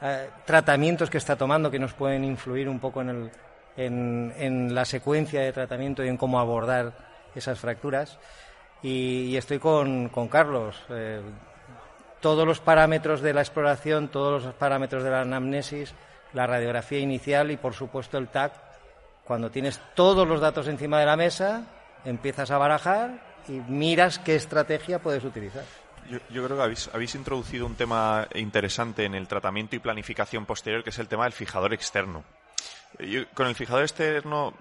Eh, 0.00 0.30
tratamientos 0.44 1.10
que 1.10 1.18
está 1.18 1.36
tomando 1.36 1.70
que 1.70 1.78
nos 1.78 1.92
pueden 1.92 2.24
influir 2.24 2.68
un 2.68 2.80
poco 2.80 3.02
en, 3.02 3.08
el, 3.08 3.30
en, 3.76 4.74
la 4.74 4.84
secuencia 4.84 5.40
de 5.40 5.52
tratamiento 5.52 6.04
y 6.04 6.08
en 6.08 6.16
cómo 6.16 6.40
abordar 6.40 6.92
esas 7.34 7.58
fracturas. 7.58 8.18
Y, 8.82 9.36
estoy 9.36 9.58
con, 9.58 10.08
Carlos. 10.28 10.76
Eh, 10.88 11.20
todos 12.20 12.46
los 12.46 12.60
parámetros 12.60 13.20
de 13.20 13.32
la 13.32 13.42
exploración, 13.42 14.08
todos 14.08 14.42
los 14.42 14.54
parámetros 14.54 15.04
de 15.04 15.10
la 15.10 15.20
anamnesis, 15.20 15.94
la 16.32 16.46
radiografía 16.46 16.98
inicial 16.98 17.50
y, 17.50 17.56
por 17.56 17.74
supuesto, 17.74 18.18
el 18.18 18.28
TAC. 18.28 18.52
Cuando 19.24 19.50
tienes 19.50 19.80
todos 19.94 20.26
los 20.26 20.40
datos 20.40 20.68
encima 20.68 20.98
de 21.00 21.06
la 21.06 21.16
mesa, 21.16 21.66
empiezas 22.04 22.50
a 22.50 22.58
barajar 22.58 23.20
y 23.46 23.52
miras 23.52 24.18
qué 24.18 24.36
estrategia 24.36 25.00
puedes 25.00 25.24
utilizar. 25.24 25.64
Yo, 26.30 26.44
creo 26.44 26.56
que 26.56 26.88
habéis, 26.94 27.14
introducido 27.14 27.66
un 27.66 27.74
tema 27.74 28.26
interesante 28.34 29.04
en 29.04 29.14
el 29.14 29.28
tratamiento 29.28 29.76
y 29.76 29.78
planificación 29.78 30.46
posterior, 30.46 30.82
que 30.82 30.90
es 30.90 30.98
el 30.98 31.08
tema 31.08 31.24
del 31.24 31.34
fijador 31.34 31.74
externo. 31.74 32.24
con 33.34 33.46
el 33.46 33.54
fijador 33.54 33.82
externo 33.82 34.54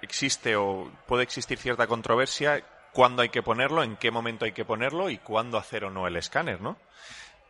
existe 0.00 0.56
o 0.56 0.90
puede 1.06 1.22
existir 1.22 1.58
cierta 1.58 1.86
controversia 1.86 2.64
cuándo 2.92 3.20
hay 3.20 3.28
que 3.28 3.42
ponerlo, 3.42 3.82
en 3.82 3.96
qué 3.96 4.10
momento 4.10 4.46
hay 4.46 4.52
que 4.52 4.64
ponerlo 4.64 5.10
y 5.10 5.18
cuándo 5.18 5.58
hacer 5.58 5.84
o 5.84 5.90
no 5.90 6.06
el 6.06 6.16
escáner, 6.16 6.62
¿no? 6.62 6.78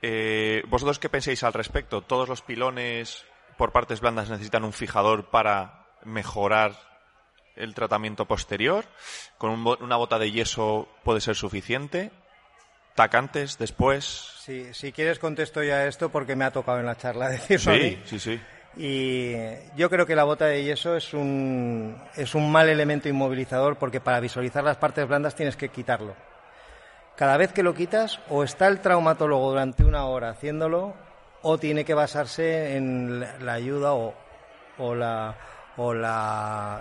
Eh, 0.02 0.64
¿Vosotros 0.66 0.99
qué 0.99 1.08
pensáis 1.08 1.44
al 1.44 1.52
respecto? 1.52 2.02
¿Todos 2.02 2.28
los 2.28 2.42
pilones 2.42 3.25
por 3.56 3.72
partes 3.72 4.00
blandas 4.00 4.30
necesitan 4.30 4.64
un 4.64 4.72
fijador 4.72 5.30
para 5.30 5.86
mejorar 6.04 6.75
el 7.56 7.75
tratamiento 7.75 8.26
posterior? 8.26 8.84
¿Con 9.38 9.66
una 9.80 9.96
bota 9.96 10.18
de 10.18 10.30
yeso 10.30 10.88
puede 11.02 11.20
ser 11.20 11.36
suficiente? 11.36 12.10
tacantes 12.96 13.58
después. 13.58 14.04
Sí, 14.40 14.66
si 14.72 14.90
quieres 14.90 15.20
contesto 15.20 15.62
ya 15.62 15.86
esto 15.86 16.08
porque 16.08 16.34
me 16.34 16.44
ha 16.44 16.50
tocado 16.50 16.80
en 16.80 16.86
la 16.86 16.96
charla 16.96 17.28
decirlo. 17.28 17.75
Sí, 17.75 18.02
sí, 18.06 18.18
sí. 18.18 18.40
Y 18.78 19.32
yo 19.76 19.88
creo 19.88 20.04
que 20.04 20.16
la 20.16 20.25
bota 20.25 20.46
de 20.46 20.64
yeso 20.64 20.96
es 20.96 21.14
un, 21.14 21.96
es 22.16 22.34
un 22.34 22.50
mal 22.50 22.68
elemento 22.68 23.08
inmovilizador 23.08 23.76
porque 23.76 24.00
para 24.00 24.20
visualizar 24.20 24.64
las 24.64 24.76
partes 24.76 25.06
blandas 25.06 25.34
tienes 25.34 25.56
que 25.56 25.68
quitarlo. 25.68 26.14
Cada 27.16 27.38
vez 27.38 27.52
que 27.52 27.62
lo 27.62 27.75
quitas, 27.75 28.20
o 28.28 28.44
está 28.44 28.66
el 28.66 28.80
traumatólogo 28.80 29.48
durante 29.48 29.84
una 29.84 30.04
hora 30.04 30.28
haciéndolo, 30.28 30.94
o 31.43 31.59
tiene 31.59 31.85
que 31.85 31.95
basarse 31.95 32.76
en 32.76 33.21
la 33.45 33.52
ayuda 33.52 33.95
o, 33.95 34.95
la, 34.95 35.35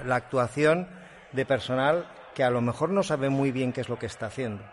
actuación 0.09 0.87
de 1.31 1.45
personal 1.45 2.05
que 2.33 2.43
a 2.43 2.49
lo 2.49 2.61
mejor 2.61 2.89
no 2.89 3.03
sabe 3.03 3.29
muy 3.29 3.51
bien 3.51 3.71
qué 3.73 3.81
es 3.81 3.89
lo 3.89 3.99
que 3.99 4.07
está 4.07 4.27
haciendo. 4.27 4.63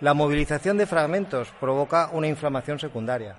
La 0.00 0.14
movilización 0.14 0.76
de 0.76 0.86
fragmentos 0.86 1.52
provoca 1.60 2.10
una 2.12 2.28
inflamación 2.28 2.78
secundaria. 2.78 3.36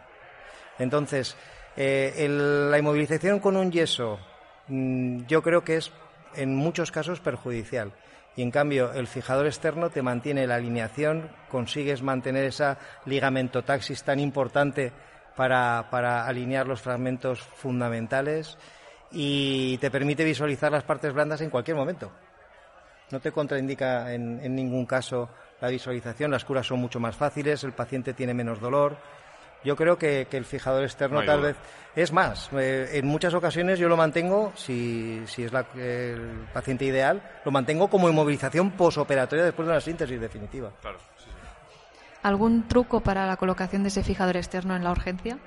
Entonces, 0.80 1.36
eh, 1.76 2.28
la 2.30 2.78
inmovilización 2.78 3.40
con 3.40 3.58
un 3.58 3.72
yeso 3.72 4.20
mm, 4.68 5.26
yo 5.26 5.42
creo 5.42 5.64
que 5.64 5.78
es 5.78 5.92
en 6.36 6.56
muchos 6.56 6.92
casos 6.92 7.20
perjudicial. 7.20 7.92
Y 8.36 8.42
en 8.42 8.52
cambio, 8.52 8.92
el 8.94 9.08
fijador 9.08 9.46
externo 9.46 9.90
te 9.90 10.02
mantiene 10.02 10.48
la 10.48 10.56
alineación, 10.56 11.30
consigues 11.50 12.02
mantener 12.02 12.44
esa 12.46 12.78
ligamentotaxis 13.06 14.04
tan 14.04 14.20
importante 14.20 14.92
para, 15.36 15.88
para 15.90 16.26
alinear 16.28 16.68
los 16.68 16.82
fragmentos 16.82 17.40
fundamentales 17.42 18.58
y 19.12 19.78
te 19.78 19.92
permite 19.92 20.24
visualizar 20.24 20.72
las 20.72 20.84
partes 20.84 21.14
blandas 21.14 21.42
en 21.42 21.50
cualquier 21.50 21.78
momento. 21.78 22.12
No 23.12 23.20
te 23.20 23.32
contraindica 23.32 24.14
en, 24.14 24.40
en 24.44 24.56
ningún 24.56 24.86
caso 24.86 25.30
la 25.62 25.70
visualización, 25.70 26.32
las 26.32 26.46
curas 26.46 26.68
son 26.68 26.80
mucho 26.80 27.00
más 27.00 27.16
fáciles, 27.16 27.64
el 27.64 27.74
paciente 27.74 28.14
tiene 28.14 28.34
menos 28.34 28.60
dolor. 28.60 28.98
Yo 29.66 29.76
creo 29.76 29.98
que, 29.98 30.28
el 30.32 30.46
fijador 30.46 30.84
externo 30.84 31.26
tal 31.26 31.42
vez 31.42 31.56
es 31.96 32.12
más. 32.12 32.50
Eh, 32.54 32.88
en 32.94 33.08
muchas 33.08 33.34
ocasiones 33.34 33.80
yo 33.80 33.90
lo 33.90 33.98
mantengo, 33.98 34.54
si, 34.56 35.24
si 35.26 35.44
es 35.44 35.52
el 35.76 36.46
paciente 36.54 36.86
ideal, 36.86 37.22
lo 37.44 37.52
mantengo 37.52 37.90
como 37.90 38.08
inmovilización 38.08 38.72
posoperatoria 38.72 39.44
después 39.44 39.66
de 39.66 39.72
una 39.72 39.82
síntesis 39.82 40.22
definitiva. 40.22 40.72
¿Algún 42.26 42.68
truco 42.68 43.02
para 43.02 43.28
la 43.28 43.38
colocación 43.38 43.84
de 43.84 43.90
ese 43.90 44.04
fijador 44.04 44.36
externo 44.36 44.76
en 44.76 44.84
la 44.84 44.90
urgencia? 44.90 45.38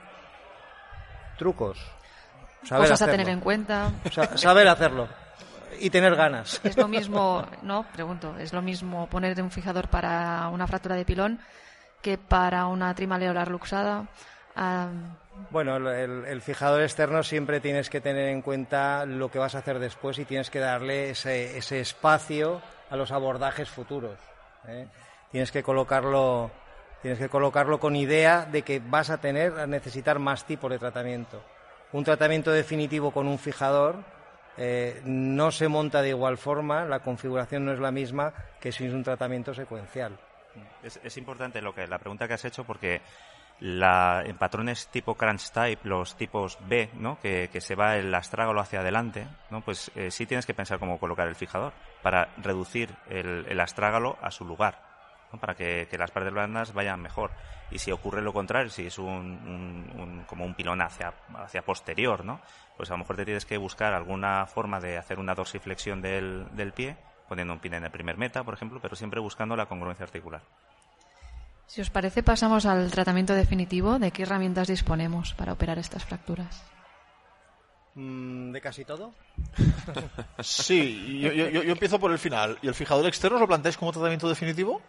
Trucos. 1.36 1.76
Cosas 2.68 3.02
a 3.02 3.06
tener 3.06 3.28
en 3.28 3.40
cuenta. 3.40 3.90
saber 4.36 4.68
hacerlo 4.68 5.08
y 5.80 5.90
tener 5.90 6.14
ganas. 6.14 6.60
Es 6.62 6.76
lo 6.76 6.86
mismo, 6.96 7.44
no, 7.62 7.84
pregunto, 7.92 8.36
es 8.38 8.52
lo 8.52 8.62
mismo 8.62 9.08
poner 9.08 9.42
un 9.42 9.50
fijador 9.50 9.88
para 9.88 10.48
una 10.52 10.68
fractura 10.68 10.94
de 10.94 11.04
pilón 11.04 11.40
que 12.00 12.16
para 12.16 12.66
una 12.66 12.94
trimaleolar 12.94 13.50
luxada. 13.50 14.06
Bueno, 15.50 15.78
el, 15.90 16.40
fijador 16.42 16.82
externo 16.82 17.24
siempre 17.24 17.58
tienes 17.58 17.90
que 17.90 18.00
tener 18.00 18.28
en 18.28 18.40
cuenta 18.40 19.04
lo 19.04 19.32
que 19.32 19.40
vas 19.40 19.56
a 19.56 19.58
hacer 19.58 19.80
después 19.80 20.16
y 20.20 20.24
tienes 20.24 20.48
que 20.48 20.60
darle 20.60 21.10
ese, 21.10 21.58
ese 21.58 21.80
espacio 21.80 22.62
a 22.88 22.94
los 22.94 23.10
abordajes 23.10 23.68
futuros. 23.68 24.16
¿eh? 24.68 24.86
Tienes 25.30 25.52
que 25.52 25.62
colocarlo, 25.62 26.50
tienes 27.02 27.18
que 27.18 27.28
colocarlo 27.28 27.78
con 27.78 27.96
idea 27.96 28.44
de 28.44 28.62
que 28.62 28.80
vas 28.80 29.10
a 29.10 29.18
tener 29.18 29.58
a 29.58 29.66
necesitar 29.66 30.18
más 30.18 30.44
tipos 30.44 30.70
de 30.70 30.78
tratamiento. 30.78 31.42
Un 31.92 32.04
tratamiento 32.04 32.52
definitivo 32.52 33.10
con 33.12 33.26
un 33.26 33.38
fijador 33.38 33.96
eh, 34.56 35.00
no 35.04 35.50
se 35.50 35.68
monta 35.68 36.02
de 36.02 36.10
igual 36.10 36.36
forma, 36.36 36.84
la 36.84 37.00
configuración 37.00 37.64
no 37.64 37.72
es 37.72 37.78
la 37.78 37.92
misma 37.92 38.34
que 38.60 38.72
si 38.72 38.86
es 38.86 38.92
un 38.92 39.04
tratamiento 39.04 39.54
secuencial. 39.54 40.18
Es, 40.82 41.16
importante 41.16 41.62
lo 41.62 41.72
que 41.72 41.86
la 41.86 41.98
pregunta 41.98 42.26
que 42.26 42.34
has 42.34 42.44
hecho 42.44 42.64
porque 42.64 43.00
en 43.60 44.36
patrones 44.38 44.88
tipo 44.88 45.14
crunch 45.14 45.50
type, 45.50 45.88
los 45.88 46.16
tipos 46.16 46.58
B, 46.66 46.90
¿no? 46.94 47.20
que, 47.20 47.48
se 47.60 47.76
va 47.76 47.96
el 47.96 48.12
astrágalo 48.12 48.60
hacia 48.60 48.80
adelante, 48.80 49.28
¿no? 49.50 49.60
pues 49.60 49.92
eh, 49.94 50.10
sí 50.10 50.26
tienes 50.26 50.46
que 50.46 50.54
pensar 50.54 50.80
cómo 50.80 50.98
colocar 50.98 51.28
el 51.28 51.36
fijador 51.36 51.72
para 52.02 52.30
reducir 52.38 52.90
el 53.08 53.60
astrágalo 53.60 54.18
a 54.20 54.32
su 54.32 54.44
lugar 54.44 54.87
para 55.40 55.54
que, 55.54 55.88
las 55.98 56.10
partes 56.10 56.32
blandas 56.32 56.72
vayan 56.72 57.00
mejor. 57.00 57.30
Y 57.70 57.78
si 57.78 57.92
ocurre 57.92 58.22
lo 58.22 58.32
contrario, 58.32 58.70
si 58.70 58.86
es 58.86 58.98
un, 58.98 60.24
como 60.26 60.44
un 60.44 60.54
pilón 60.54 60.80
hacia, 60.80 61.12
hacia 61.36 61.62
posterior, 61.62 62.24
¿no? 62.24 62.40
pues 62.78 62.90
a 62.90 62.94
lo 62.94 62.98
mejor 62.98 63.16
te 63.16 63.24
tienes 63.24 63.44
que 63.44 63.58
buscar 63.58 63.92
alguna 63.92 64.46
forma 64.46 64.78
de 64.78 64.96
hacer 64.96 65.18
una 65.18 65.34
dorsiflexión 65.34 66.00
del, 66.00 66.46
del 66.52 66.72
pie, 66.72 66.96
poniendo 67.28 67.52
un 67.52 67.58
pin 67.58 67.74
en 67.74 67.84
el 67.84 67.90
primer 67.90 68.16
meta, 68.16 68.44
por 68.44 68.54
ejemplo, 68.54 68.78
pero 68.80 68.94
siempre 68.94 69.20
buscando 69.20 69.56
la 69.56 69.66
congruencia 69.66 70.04
articular. 70.04 70.42
Si 71.66 71.82
os 71.82 71.90
parece, 71.90 72.22
pasamos 72.22 72.64
al 72.64 72.90
tratamiento 72.90 73.34
definitivo. 73.34 73.98
¿De 73.98 74.10
qué 74.10 74.22
herramientas 74.22 74.68
disponemos 74.68 75.34
para 75.34 75.52
operar 75.52 75.78
estas 75.78 76.04
fracturas? 76.04 76.62
Mm, 77.94 78.52
¿De 78.52 78.60
casi 78.60 78.84
todo? 78.84 79.12
sí, 80.40 81.18
yo, 81.20 81.32
yo, 81.32 81.60
empiezo 81.60 81.98
por 81.98 82.12
el 82.12 82.18
final. 82.18 82.58
¿Y 82.62 82.68
el 82.68 82.74
fijador 82.74 83.06
externo 83.06 83.38
lo 83.38 83.48
planteáis 83.48 83.76
como 83.76 83.92
tratamiento 83.92 84.28
definitivo? 84.28 84.80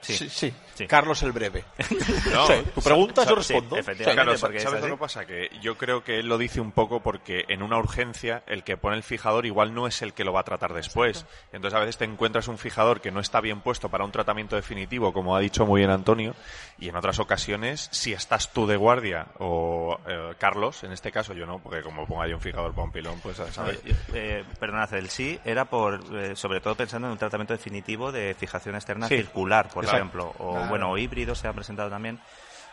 Sí. 0.00 0.14
Sí, 0.16 0.28
sí. 0.28 0.54
Sí. 0.74 0.86
Carlos 0.86 1.22
el 1.22 1.32
breve. 1.32 1.64
No, 2.32 2.46
Sí, 2.46 2.54
tu 2.74 2.80
pregunta 2.80 3.24
yo 3.24 3.30
sí, 3.42 3.52
respondo. 3.54 3.76
efectivamente. 3.76 4.22
Claro, 4.22 4.60
¿sabes 4.60 4.80
lo 4.82 4.88
que 4.88 4.96
pasa? 4.96 5.26
Que 5.26 5.50
yo 5.60 5.76
creo 5.76 6.02
que 6.04 6.20
él 6.20 6.26
lo 6.28 6.38
dice 6.38 6.60
un 6.60 6.72
poco 6.72 7.00
porque 7.00 7.44
en 7.48 7.62
una 7.62 7.76
urgencia 7.78 8.42
el 8.46 8.62
que 8.64 8.76
pone 8.76 8.96
el 8.96 9.02
fijador 9.02 9.44
igual 9.46 9.74
no 9.74 9.86
es 9.86 10.00
el 10.02 10.12
que 10.14 10.24
lo 10.24 10.32
va 10.32 10.40
a 10.40 10.44
tratar 10.44 10.72
después. 10.72 11.26
Entonces 11.52 11.76
a 11.76 11.80
veces 11.80 11.98
te 11.98 12.04
encuentras 12.04 12.48
un 12.48 12.56
fijador 12.58 13.00
que 13.00 13.10
no 13.10 13.20
está 13.20 13.40
bien 13.40 13.60
puesto 13.60 13.88
para 13.90 14.04
un 14.04 14.12
tratamiento 14.12 14.56
definitivo, 14.56 15.12
como 15.12 15.36
ha 15.36 15.40
dicho 15.40 15.66
muy 15.66 15.80
bien 15.80 15.90
Antonio, 15.90 16.34
y 16.78 16.88
en 16.88 16.96
otras 16.96 17.18
ocasiones, 17.18 17.88
si 17.92 18.12
estás 18.12 18.52
tú 18.52 18.66
de 18.66 18.76
guardia 18.76 19.26
o 19.38 19.98
eh, 20.06 20.34
Carlos, 20.38 20.82
en 20.84 20.92
este 20.92 21.12
caso 21.12 21.34
yo 21.34 21.44
no, 21.46 21.58
porque 21.58 21.82
como 21.82 22.06
ponga 22.06 22.26
yo 22.26 22.36
un 22.36 22.42
fijador 22.42 22.72
para 22.72 22.84
un 22.84 22.92
pilón, 22.92 23.20
pues 23.20 23.38
a 23.40 23.52
saber. 23.52 23.80
Eh, 24.14 24.44
perdonad, 24.58 24.92
el 24.94 25.10
sí 25.10 25.38
era 25.44 25.66
por, 25.66 26.00
eh, 26.16 26.36
sobre 26.36 26.60
todo 26.60 26.74
pensando 26.74 27.08
en 27.08 27.12
un 27.12 27.18
tratamiento 27.18 27.52
definitivo 27.52 28.12
de 28.12 28.34
fijación 28.34 28.74
externa 28.76 29.08
Sí, 29.08 29.16
circular, 29.16 29.68
por 29.68 29.84
ejemplo, 29.96 30.34
o 30.38 30.52
Claro. 30.52 30.68
bueno, 30.68 30.90
o 30.90 30.98
híbridos 30.98 31.38
se 31.38 31.48
han 31.48 31.54
presentado 31.54 31.90
también. 31.90 32.18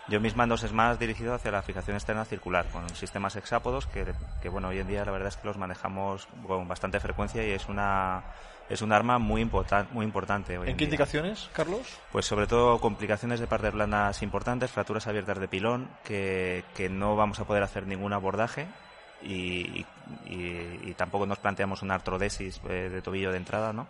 Yo 0.09 0.21
mis 0.21 0.37
mandos 0.37 0.63
es 0.63 0.71
más 0.71 0.97
dirigido 0.99 1.33
hacia 1.33 1.51
la 1.51 1.61
fijación 1.61 1.97
externa 1.97 2.23
circular, 2.23 2.65
con 2.67 2.87
sistemas 2.95 3.35
hexápodos 3.35 3.87
que, 3.87 4.05
que 4.41 4.47
bueno, 4.47 4.69
hoy 4.69 4.79
en 4.79 4.87
día 4.87 5.03
la 5.03 5.11
verdad 5.11 5.27
es 5.27 5.35
que 5.37 5.45
los 5.47 5.57
manejamos 5.57 6.27
con 6.47 6.65
bastante 6.67 6.99
frecuencia 7.01 7.45
y 7.45 7.51
es 7.51 7.67
una 7.67 8.23
es 8.69 8.81
un 8.81 8.91
arma 8.91 9.17
muy 9.17 9.41
importan- 9.41 9.87
muy 9.91 10.05
importante 10.05 10.57
hoy 10.57 10.65
¿En 10.67 10.71
en 10.71 10.77
qué 10.77 10.85
día. 10.85 10.87
indicaciones, 10.93 11.49
Carlos? 11.53 11.99
Pues 12.11 12.25
sobre 12.25 12.47
todo 12.47 12.79
complicaciones 12.79 13.39
de 13.41 13.47
partes 13.47 13.73
blandas 13.73 14.21
importantes, 14.23 14.71
fracturas 14.71 15.07
abiertas 15.07 15.39
de 15.39 15.47
pilón, 15.47 15.89
que, 16.05 16.63
que 16.75 16.87
no 16.89 17.15
vamos 17.17 17.39
a 17.39 17.45
poder 17.45 17.63
hacer 17.63 17.85
ningún 17.87 18.11
abordaje 18.13 18.67
y, 19.21 19.85
y- 20.25 20.79
y 20.83 20.93
tampoco 20.97 21.25
nos 21.25 21.39
planteamos 21.39 21.81
una 21.81 21.95
artrodesis 21.95 22.61
eh, 22.69 22.89
de 22.89 23.01
tobillo 23.01 23.31
de 23.31 23.37
entrada, 23.37 23.73
¿no? 23.73 23.87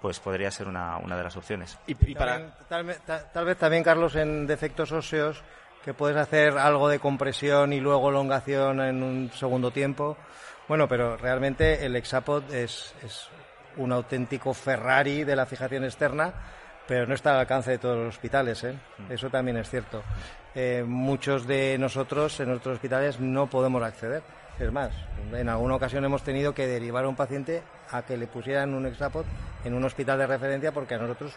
Pues 0.00 0.20
podría 0.20 0.50
ser 0.50 0.68
una, 0.68 0.98
una 0.98 1.16
de 1.16 1.24
las 1.24 1.36
opciones. 1.36 1.78
Y, 1.86 1.92
y 2.10 2.14
para... 2.14 2.32
También- 2.34 2.52
tal, 2.68 2.84
ve- 2.84 2.98
ta- 3.06 3.32
tal 3.32 3.44
vez 3.44 3.56
también, 3.58 3.82
Carlos, 3.82 4.14
en 4.16 4.46
defectos 4.46 4.92
óseos, 4.92 5.42
que 5.84 5.94
puedes 5.94 6.16
hacer 6.16 6.56
algo 6.58 6.88
de 6.88 6.98
compresión 6.98 7.72
y 7.72 7.80
luego 7.80 8.10
elongación 8.10 8.80
en 8.80 9.02
un 9.02 9.30
segundo 9.32 9.70
tiempo. 9.70 10.16
Bueno, 10.68 10.88
pero 10.88 11.16
realmente 11.16 11.84
el 11.86 11.94
Exapod 11.96 12.42
es, 12.52 12.94
es 13.04 13.28
un 13.76 13.92
auténtico 13.92 14.52
Ferrari 14.54 15.24
de 15.24 15.36
la 15.36 15.46
fijación 15.46 15.84
externa, 15.84 16.32
pero 16.88 17.06
no 17.06 17.14
está 17.14 17.32
al 17.32 17.40
alcance 17.40 17.72
de 17.72 17.78
todos 17.78 17.96
los 17.98 18.14
hospitales. 18.16 18.62
¿eh? 18.64 18.74
Eso 19.08 19.30
también 19.30 19.56
es 19.58 19.68
cierto. 19.70 20.02
Eh, 20.54 20.82
muchos 20.86 21.46
de 21.46 21.76
nosotros 21.78 22.38
en 22.40 22.48
nuestros 22.48 22.74
hospitales 22.76 23.20
no 23.20 23.46
podemos 23.48 23.82
acceder. 23.82 24.22
Es 24.58 24.72
más, 24.72 24.90
en 25.32 25.48
alguna 25.48 25.74
ocasión 25.74 26.04
hemos 26.04 26.22
tenido 26.22 26.54
que 26.54 26.66
derivar 26.66 27.04
a 27.04 27.08
un 27.08 27.16
paciente 27.16 27.62
a 27.90 28.02
que 28.02 28.16
le 28.16 28.26
pusieran 28.26 28.74
un 28.74 28.86
Exapod 28.86 29.26
en 29.64 29.74
un 29.74 29.84
hospital 29.84 30.18
de 30.18 30.26
referencia 30.26 30.72
porque 30.72 30.94
a 30.94 30.98
nosotros 30.98 31.34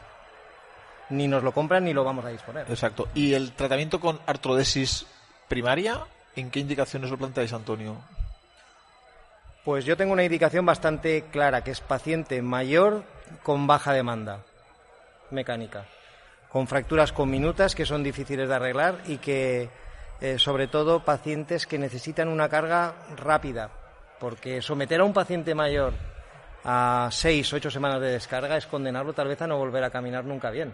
ni 1.10 1.28
nos 1.28 1.44
lo 1.44 1.52
compran 1.52 1.84
ni 1.84 1.94
lo 1.94 2.04
vamos 2.04 2.24
a 2.26 2.30
disponer. 2.30 2.66
Exacto. 2.70 3.10
¿Y 3.14 3.34
el 3.34 3.52
tratamiento 3.54 4.00
con 4.00 4.20
artrodesis 4.26 5.06
primaria? 5.48 6.00
¿En 6.36 6.50
qué 6.50 6.60
indicaciones 6.60 7.10
lo 7.10 7.18
planteáis, 7.18 7.52
Antonio? 7.52 7.98
Pues 9.66 9.84
yo 9.84 9.98
tengo 9.98 10.14
una 10.14 10.24
indicación 10.24 10.66
bastante 10.66 11.26
clara, 11.32 11.64
que 11.64 11.72
es 11.72 11.82
paciente 11.82 12.42
mayor 12.42 13.04
con 13.44 13.68
baja 13.68 13.92
demanda 13.94 14.40
mecánica, 15.32 15.86
con 16.50 16.68
fracturas 16.68 17.12
conminutas 17.12 17.76
que 17.76 17.86
son 17.86 18.02
difíciles 18.02 18.48
de 18.48 18.56
arreglar 18.56 19.00
y 19.06 19.18
que, 19.18 19.70
eh, 20.22 20.38
sobre 20.38 20.68
todo, 20.68 21.04
pacientes 21.04 21.66
que 21.66 21.78
necesitan 21.78 22.28
una 22.28 22.50
carga 22.50 22.94
rápida, 23.16 23.70
porque 24.20 24.62
someter 24.62 25.02
a 25.02 25.06
un 25.06 25.14
paciente 25.14 25.56
mayor 25.56 25.94
a 26.64 27.10
seis, 27.12 27.52
ocho 27.54 27.72
semanas 27.72 28.02
de 28.02 28.12
descarga 28.12 28.58
es 28.58 28.68
condenarlo 28.68 29.14
tal 29.14 29.28
vez 29.28 29.42
a 29.42 29.48
no 29.48 29.58
volver 29.58 29.84
a 29.84 29.90
caminar 29.90 30.26
nunca 30.26 30.50
bien. 30.50 30.74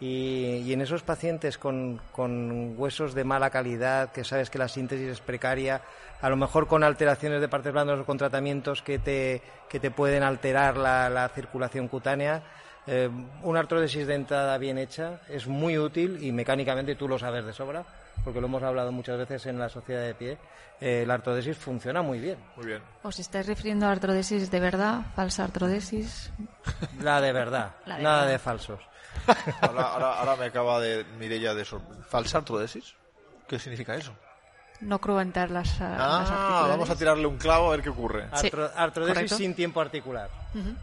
Y, 0.00 0.72
en 0.72 0.80
esos 0.80 1.02
pacientes 1.02 1.58
con, 1.58 2.00
con 2.12 2.74
huesos 2.78 3.12
de 3.12 3.22
mala 3.22 3.50
calidad, 3.50 4.10
que 4.12 4.24
sabes 4.24 4.48
que 4.48 4.56
la 4.56 4.68
síntesis 4.68 5.08
es 5.08 5.20
precaria, 5.20 5.82
a 6.22 6.30
lo 6.30 6.36
mejor 6.36 6.66
con 6.66 6.82
alteraciones 6.82 7.42
de 7.42 7.48
partes 7.48 7.72
blandas 7.72 8.00
o 8.00 8.06
con 8.06 8.16
tratamientos 8.16 8.80
que 8.80 8.98
te, 8.98 9.42
que 9.68 9.78
te 9.78 9.90
pueden 9.90 10.22
alterar 10.22 10.78
la, 10.78 11.10
la 11.10 11.28
circulación 11.28 11.88
cutánea, 11.88 12.42
eh, 12.86 13.10
una 13.42 13.60
artrodesis 13.60 14.06
de 14.06 14.14
entrada 14.14 14.56
bien 14.56 14.78
hecha 14.78 15.20
es 15.28 15.46
muy 15.46 15.76
útil 15.76 16.18
y 16.22 16.32
mecánicamente 16.32 16.94
tú 16.94 17.06
lo 17.06 17.18
sabes 17.18 17.44
de 17.44 17.52
sobra, 17.52 17.84
porque 18.24 18.40
lo 18.40 18.46
hemos 18.46 18.62
hablado 18.62 18.92
muchas 18.92 19.18
veces 19.18 19.46
en 19.46 19.58
la 19.58 19.68
sociedad 19.68 20.02
de 20.02 20.14
pie. 20.14 20.38
eh, 20.80 21.04
la 21.06 21.14
artrodesis 21.14 21.56
funciona 21.58 22.00
muy 22.02 22.18
bien. 22.20 22.38
Muy 22.56 22.66
bien. 22.66 22.82
¿Os 23.02 23.18
estáis 23.18 23.46
refiriendo 23.46 23.86
a 23.86 23.92
artrodesis 23.92 24.50
de 24.50 24.60
verdad? 24.60 25.02
¿Falsa 25.14 25.44
artrodesis? 25.44 26.30
La 27.00 27.20
de 27.20 27.32
verdad, 27.32 27.72
La 27.86 27.96
de 27.96 28.02
nada 28.02 28.16
verdad. 28.20 28.32
de 28.32 28.38
falsos. 28.38 28.80
Ahora, 29.60 29.82
ahora, 29.82 30.18
ahora 30.20 30.36
me 30.36 30.44
acaba 30.46 30.80
de 30.80 31.04
Mireia 31.18 31.52
de 31.54 31.64
sor- 31.64 31.82
¿Falsa 32.08 32.38
artrodesis? 32.38 32.94
¿Qué 33.48 33.58
significa 33.58 33.94
eso? 33.96 34.12
No 34.80 34.98
cruentar 34.98 35.50
las, 35.50 35.78
ah, 35.82 35.88
las 35.90 36.00
Ah, 36.00 36.20
articulares. 36.20 36.68
vamos 36.70 36.90
a 36.90 36.96
tirarle 36.96 37.26
un 37.26 37.36
clavo 37.36 37.66
a 37.66 37.70
ver 37.72 37.82
qué 37.82 37.90
ocurre. 37.90 38.28
Sí, 38.36 38.50
artrodesis 38.76 39.14
correcto. 39.14 39.36
sin 39.36 39.54
tiempo 39.54 39.80
articular. 39.80 40.30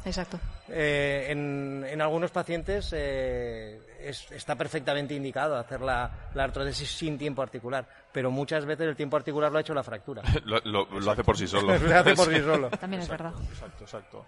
Exacto. 0.06 0.40
Eh, 0.68 1.28
en, 1.30 1.84
en 1.90 2.02
algunos 2.02 2.30
pacientes 2.30 2.90
eh, 2.96 3.82
es- 4.00 4.32
está 4.32 4.56
perfectamente 4.56 5.14
indicado 5.14 5.56
hacer 5.58 5.82
la, 5.82 6.10
la 6.34 6.44
artrodesis 6.46 6.90
sin 6.90 7.18
tiempo 7.18 7.42
articular, 7.42 7.86
pero 8.12 8.32
muchas 8.32 8.66
veces 8.66 8.88
el 8.88 8.96
tiempo 8.96 9.18
articular 9.18 9.52
lo 9.52 9.58
ha 9.58 9.62
hecho 9.62 9.74
la 9.74 9.84
fractura. 9.84 10.22
Lo, 10.46 10.60
lo- 10.66 11.00
lo 11.00 11.12
hace 11.12 11.24
por 11.24 11.38
sí 11.38 11.48
solo. 11.48 11.78
lo 11.78 11.96
hace 11.98 12.16
por 12.16 12.34
sí 12.34 12.40
solo. 12.42 12.70
También 12.70 13.02
es 13.02 13.10
verdad. 13.10 13.34
Exacto, 13.50 13.84
exacto. 13.84 14.26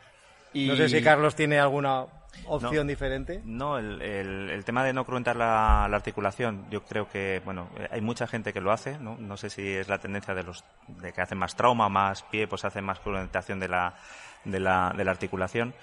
No 0.53 0.75
sé 0.75 0.89
si 0.89 1.03
Carlos 1.03 1.35
tiene 1.35 1.59
alguna 1.59 2.05
opción 2.47 2.87
No. 2.87 2.89
diferente. 2.89 3.39
No, 3.45 3.77
el, 3.77 4.01
el- 4.01 4.49
el 4.49 4.65
tema 4.65 4.83
de 4.83 4.93
no 4.93 5.05
cruentar 5.05 5.35
la, 5.35 5.85
la 5.87 5.95
articulación, 5.95 6.65
yo 6.71 6.81
creo 6.83 7.07
que, 7.07 7.39
bueno, 7.45 7.69
hay 7.91 8.01
mucha 8.01 8.25
gente 8.25 8.51
que 8.51 8.59
lo 8.59 8.71
hace, 8.71 8.97
¿no? 8.97 9.15
No 9.19 9.37
sé 9.37 9.51
si 9.51 9.67
es 9.75 9.87
la 9.87 9.99
tendencia 9.99 10.33
de 10.33 10.41
los 10.41 10.63
de 10.87 11.13
que 11.13 11.21
hacen 11.21 11.37
más 11.37 11.55
trauma, 11.55 11.87
más 11.87 12.23
pie, 12.23 12.47
pues 12.47 12.65
hacen 12.65 12.83
más 12.83 12.99
cruentación 12.99 13.59
de 13.59 13.67
la, 13.67 13.93
de 14.43 14.59
la, 14.59 14.91
de 14.97 15.05
la 15.05 15.11
articulación. 15.11 15.75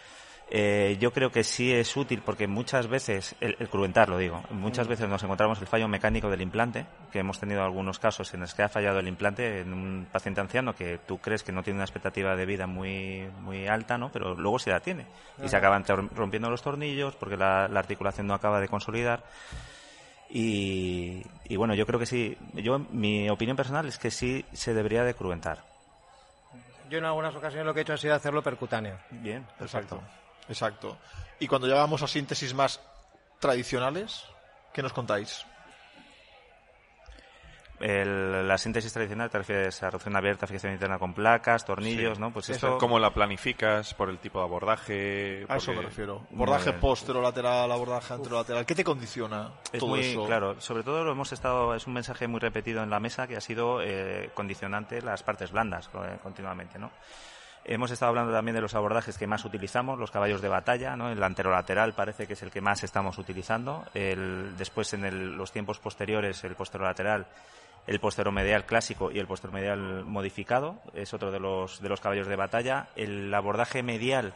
Eh, 0.48 0.96
yo 1.00 1.12
creo 1.12 1.30
que 1.30 1.42
sí 1.42 1.72
es 1.72 1.96
útil 1.96 2.22
porque 2.24 2.46
muchas 2.46 2.87
veces, 2.87 3.35
el, 3.40 3.56
el 3.59 3.68
cruentar 3.68 4.09
lo 4.09 4.16
digo, 4.16 4.44
muchas 4.50 4.87
veces 4.87 5.09
nos 5.09 5.22
encontramos 5.24 5.61
el 5.61 5.66
fallo 5.66 5.88
mecánico 5.88 6.30
del 6.30 6.40
implante, 6.40 6.87
que 7.11 7.18
hemos 7.18 7.40
tenido 7.40 7.64
algunos 7.64 7.98
casos 7.98 8.32
en 8.32 8.40
los 8.40 8.54
que 8.54 8.62
ha 8.62 8.68
fallado 8.68 9.00
el 9.00 9.09
implante 9.09 9.61
en 9.61 9.72
un 9.72 10.06
paciente 10.11 10.40
anciano 10.40 10.74
que 10.74 10.98
tú 10.98 11.18
crees 11.18 11.42
que 11.42 11.50
no 11.50 11.64
tiene 11.64 11.78
una 11.78 11.85
expectativa 11.85 12.37
de 12.37 12.46
vida 12.46 12.68
muy, 12.68 13.28
muy 13.40 13.66
alta, 13.66 13.98
¿no? 13.98 14.12
Pero 14.12 14.35
luego 14.37 14.61
sí 14.61 14.70
la 14.70 14.78
tiene. 14.78 15.06
Y 15.42 15.48
se 15.48 15.56
acaban 15.56 15.85
rompiendo 16.14 16.48
los 16.48 16.62
tornillos 16.62 17.16
porque 17.16 17.37
la, 17.37 17.66
la 17.66 17.80
articulación 17.80 18.28
no 18.28 18.35
acaba 18.35 18.61
de 18.61 18.68
consolidar. 18.68 19.24
Y, 20.30 21.22
y 21.44 21.56
bueno, 21.56 21.74
yo 21.74 21.87
creo 21.87 21.98
que 21.98 22.06
sí, 22.06 22.37
yo, 22.54 22.78
mi 22.78 23.28
opinión 23.30 23.56
personal 23.56 23.87
es 23.87 23.98
que 23.98 24.12
sí 24.12 24.44
se 24.52 24.74
debería 24.74 25.02
de 25.02 25.14
cruentar. 25.14 25.64
Yo 26.88 26.98
en 26.98 27.04
algunas 27.04 27.35
ocasiones 27.35 27.66
lo 27.66 27.74
que 27.74 27.80
he 27.80 27.82
hecho 27.82 27.94
ha 27.94 27.98
sido 27.98 28.14
hacerlo 28.14 28.42
percutáneo. 28.42 28.96
Bien, 29.11 29.44
Exacto. 29.61 30.00
Exacto. 30.48 30.96
Y 31.38 31.46
cuando 31.48 31.66
llegamos 31.66 32.02
a 32.02 32.06
síntesis 32.09 32.54
más 32.54 32.80
tradicionales, 33.40 34.24
¿qué 34.72 34.82
nos 34.82 34.92
contáis? 34.92 35.44
El- 37.78 38.48
la 38.48 38.56
síntesis 38.56 38.90
tradicional 38.90 39.28
te 39.28 39.37
refieres 39.37 39.82
a 39.82 39.90
reducción 39.90 40.16
abierta, 40.16 40.46
fijación 40.46 40.72
interna 40.72 40.98
con 40.98 41.12
placas, 41.12 41.66
tornillos, 41.66 42.18
¿no? 42.18 42.32
Pues 42.32 42.48
eso... 42.48 42.78
¿Cómo 42.78 42.98
la 42.98 43.11
planificas? 43.12 43.92
¿Por 43.92 44.09
el 44.09 44.18
tipo 44.18 44.38
de 44.38 44.44
abordaje? 44.46 45.44
A 45.46 45.56
eso 45.59 45.74
me 45.74 45.82
refiero. 45.82 46.26
Abordaje 46.32 46.70
bien. 46.70 46.80
posterolateral, 46.80 47.70
abordaje 47.70 48.14
anterolateral. 48.14 48.64
¿Qué 48.64 48.74
te 48.74 48.82
condiciona 48.82 49.50
Es 49.70 49.80
todo 49.80 49.90
muy 49.90 50.00
eso? 50.00 50.24
claro, 50.24 50.59
sobre 50.59 50.85
todo 50.85 51.04
lo 51.04 51.12
hemos 51.12 51.30
estado, 51.32 51.74
es 51.74 51.87
un 51.87 51.92
mensaje 51.92 52.26
muy 52.26 52.40
repetido 52.40 52.82
en 52.82 52.88
la 52.88 52.98
mesa 52.98 53.26
que 53.26 53.37
ha 53.37 53.42
sido 53.42 53.82
eh, 53.82 54.30
condicionante 54.32 55.02
las 55.02 55.22
partes 55.22 55.52
blandas 55.52 55.90
eh, 55.92 56.16
continuamente, 56.22 56.78
¿no? 56.78 56.90
Hemos 57.68 57.90
estado 57.90 58.11
hablando 58.11 58.33
también 58.33 58.55
de 58.55 58.61
los 58.61 58.76
abordajes 58.76 59.18
que 59.18 59.26
más 59.26 59.44
utilizamos, 59.44 59.98
los 59.98 60.12
caballos 60.12 60.40
de 60.40 60.48
batalla, 60.48 60.94
¿no? 60.94 61.11
El 61.11 61.20
anterolateral 61.20 61.94
parece 61.94 62.29
que 62.29 62.35
es 62.35 62.42
el 62.44 62.52
que 62.52 62.61
más 62.61 62.85
estamos 62.85 63.18
utilizando. 63.18 63.85
El, 63.92 64.57
después, 64.57 64.94
en 64.94 65.05
el- 65.05 65.33
los 65.37 65.50
tiempos 65.50 65.81
posteriores, 65.81 66.44
el 66.44 66.55
posterolateral, 66.55 67.26
el 67.88 67.98
posteromedial 67.98 68.66
clásico 68.66 69.11
y 69.11 69.18
el 69.18 69.26
posteromedial 69.26 70.05
modificado 70.05 70.79
es 70.94 71.12
otro 71.12 71.33
de 71.33 71.40
los, 71.40 71.81
de 71.83 71.88
los 71.88 72.00
caballos 72.00 72.29
de 72.29 72.37
batalla. 72.37 72.87
El 72.94 73.35
abordaje 73.35 73.83
medial 73.83 74.33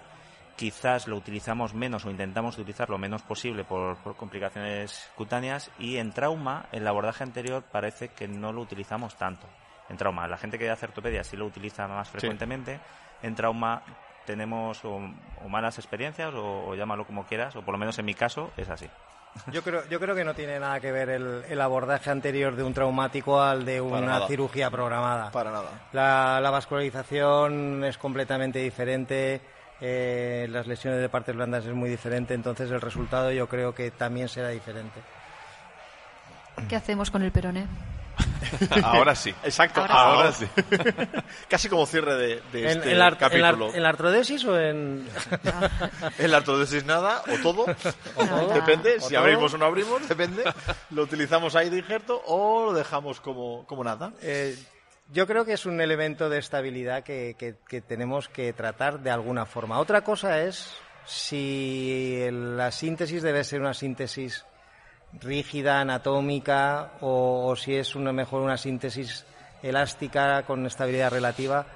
quizás 0.56 1.06
lo 1.06 1.16
utilizamos 1.16 1.72
menos 1.72 2.04
o 2.04 2.10
intentamos 2.10 2.58
utilizar 2.58 2.90
lo 2.90 2.98
menos 2.98 3.22
posible 3.22 3.62
por, 3.62 3.96
por 3.98 4.16
complicaciones 4.16 5.08
cutáneas 5.14 5.70
y 5.78 5.98
en 5.98 6.10
trauma 6.12 6.66
el 6.72 6.86
abordaje 6.86 7.22
anterior 7.22 7.62
parece 7.62 8.08
que 8.08 8.26
no 8.26 8.52
lo 8.52 8.60
utilizamos 8.60 9.14
tanto. 9.16 9.46
En 9.88 9.96
trauma, 9.96 10.26
la 10.28 10.36
gente 10.36 10.58
que 10.58 10.68
hace 10.68 10.86
ortopedia 10.86 11.22
sí 11.24 11.36
lo 11.36 11.46
utiliza 11.46 11.86
más 11.88 12.08
frecuentemente. 12.10 12.80
En 13.22 13.34
trauma 13.34 13.82
tenemos 14.26 14.84
o, 14.84 14.96
o 15.44 15.48
malas 15.48 15.78
experiencias 15.78 16.32
o, 16.34 16.68
o 16.68 16.74
llámalo 16.74 17.04
como 17.06 17.24
quieras, 17.24 17.56
o 17.56 17.62
por 17.62 17.72
lo 17.72 17.78
menos 17.78 17.98
en 17.98 18.04
mi 18.04 18.14
caso 18.14 18.50
es 18.56 18.68
así. 18.68 18.88
Yo 19.52 19.62
creo, 19.62 19.88
yo 19.88 20.00
creo 20.00 20.16
que 20.16 20.24
no 20.24 20.34
tiene 20.34 20.58
nada 20.58 20.80
que 20.80 20.90
ver 20.90 21.08
el, 21.08 21.44
el 21.48 21.60
abordaje 21.60 22.10
anterior 22.10 22.56
de 22.56 22.64
un 22.64 22.74
traumático 22.74 23.40
al 23.40 23.64
de 23.64 23.80
una 23.80 24.26
cirugía 24.26 24.70
programada. 24.70 25.30
Para 25.30 25.52
nada. 25.52 25.70
La, 25.92 26.40
la 26.40 26.50
vascularización 26.50 27.84
es 27.84 27.96
completamente 27.96 28.58
diferente. 28.58 29.40
eh, 29.80 30.46
las 30.50 30.66
lesiones 30.66 31.00
de 31.00 31.08
partes 31.08 31.34
blandas 31.34 31.64
es 31.64 31.72
muy 31.72 31.88
diferente, 31.88 32.34
entonces 32.34 32.70
el 32.70 32.80
resultado 32.80 33.30
yo 33.30 33.48
creo 33.48 33.72
que 33.74 33.90
también 33.92 34.28
será 34.28 34.48
diferente. 34.48 35.00
¿Qué 36.68 36.76
hacemos 36.76 37.10
con 37.10 37.22
el 37.22 37.30
peroné? 37.32 37.66
Ahora 38.82 39.14
sí. 39.14 39.34
Exacto, 39.42 39.80
Ahora 39.80 39.94
ahora, 39.94 40.32
sí. 40.32 40.46
Casi 41.48 41.68
como 41.68 41.86
cierre 41.86 42.14
de, 42.16 42.42
de 42.52 42.62
¿En, 42.62 42.78
este 42.78 42.92
en 42.92 42.98
la, 42.98 43.06
en 43.08 43.12
la- 43.12 43.18
capítulo. 43.18 43.74
en 43.74 43.82
la 43.82 43.88
artrodesis 43.88 44.44
o 44.44 44.58
en...? 44.58 45.06
En 46.18 46.30
la 46.30 46.38
artrodesis 46.38 46.84
nada, 46.84 47.22
o 47.28 47.42
todo. 47.42 47.64
O 48.16 48.54
depende. 48.54 48.96
O 48.96 49.00
si 49.00 49.10
todo. 49.14 49.20
abrimos 49.20 49.54
o 49.54 49.58
no 49.58 49.64
abrimos, 49.66 50.08
depende. 50.08 50.42
Lo 50.90 51.02
utilizamos 51.02 51.54
ahí 51.56 51.70
de 51.70 51.78
injerto 51.78 52.22
o 52.26 52.66
lo 52.66 52.72
dejamos 52.72 53.20
como, 53.20 53.64
como 53.66 53.84
nada. 53.84 54.12
Eh, 54.22 54.56
yo 55.12 55.26
creo 55.26 55.44
que 55.44 55.52
es 55.54 55.66
un 55.66 55.80
elemento 55.80 56.28
de 56.28 56.38
estabilidad 56.38 57.02
que, 57.04 57.34
que- 57.38 57.56
que 57.68 57.80
tenemos 57.80 58.28
que 58.28 58.52
tratar 58.52 59.00
de 59.00 59.10
alguna 59.10 59.46
forma. 59.46 59.78
Otra 59.78 60.02
cosa 60.02 60.42
es 60.42 60.72
si 61.06 62.26
la 62.30 62.70
síntesis 62.70 63.22
debe 63.22 63.44
ser 63.44 63.60
una 63.60 63.74
síntesis 63.74 64.44
rígida, 65.20 65.80
anatómica, 65.80 66.92
o, 67.00 67.54
si 67.56 67.74
es 67.74 67.94
una, 67.96 68.12
mejor 68.12 68.42
una 68.42 68.56
síntesis 68.56 69.24
elástica 69.62 70.42
con 70.44 70.64
estabilidad 70.66 71.10
relativa. 71.10 71.66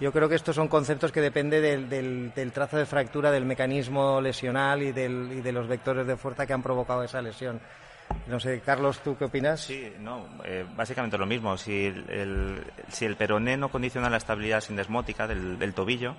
Yo 0.00 0.12
creo 0.12 0.28
que 0.28 0.34
estos 0.34 0.56
son 0.56 0.68
conceptos 0.68 1.12
que 1.12 1.20
dependen 1.20 1.88
del, 1.88 2.32
del- 2.34 2.52
trazo 2.52 2.76
de 2.76 2.84
fractura, 2.86 3.30
del 3.30 3.44
mecanismo 3.46 4.20
lesional 4.20 4.82
y, 4.82 4.92
del- 4.92 5.30
y 5.32 5.40
de 5.40 5.52
los 5.52 5.68
vectores 5.68 6.06
de 6.06 6.16
fuerza 6.16 6.46
que 6.46 6.52
han 6.52 6.62
provocado 6.62 7.02
esa 7.04 7.22
lesión. 7.22 7.60
No 8.26 8.38
sé, 8.38 8.60
Carlos, 8.60 9.00
¿tú 9.00 9.16
qué 9.16 9.24
opinas? 9.24 9.60
Sí, 9.62 9.92
no, 10.00 10.26
eh, 10.44 10.66
básicamente 10.76 11.16
lo 11.16 11.26
mismo. 11.26 11.56
Si 11.56 11.86
el, 11.86 12.62
si 12.90 13.06
el 13.06 13.16
peroné 13.16 13.56
no 13.56 13.70
condiciona 13.70 14.10
la 14.10 14.18
estabilidad 14.18 14.60
sindesmótica 14.60 15.26
del 15.26 15.72
tobillo, 15.74 16.14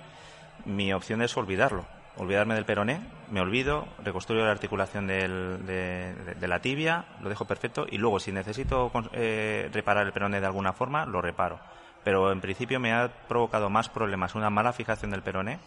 mi 0.64 0.92
opción 0.92 1.22
es 1.22 1.36
olvidarlo. 1.36 1.86
Olvidarme 2.18 2.54
del 2.54 2.64
peroné, 2.64 3.00
me 3.30 3.40
olvido, 3.40 3.86
reconstruyo 4.02 4.44
la 4.44 4.50
articulación 4.52 5.06
del- 5.06 5.66
de, 5.66 6.14
de- 6.14 6.34
de 6.34 6.48
la 6.48 6.60
tibia, 6.60 7.04
lo 7.20 7.28
dejo 7.28 7.44
perfecto 7.44 7.86
y 7.90 7.98
luego 7.98 8.18
si 8.20 8.32
necesito 8.32 8.90
eh, 9.12 9.68
reparar 9.72 10.06
el 10.06 10.12
peroné 10.12 10.40
de 10.40 10.46
alguna 10.46 10.72
forma, 10.72 11.04
lo 11.04 11.20
reparo. 11.20 11.60
Pero 12.04 12.30
en 12.32 12.40
principio 12.40 12.78
me 12.80 12.92
ha 12.92 13.08
provocado 13.28 13.68
más 13.68 13.88
problemas 13.88 14.34
una 14.36 14.48
mala 14.48 14.72
fijación 14.72 15.10
del 15.10 15.22
peroné 15.22 15.58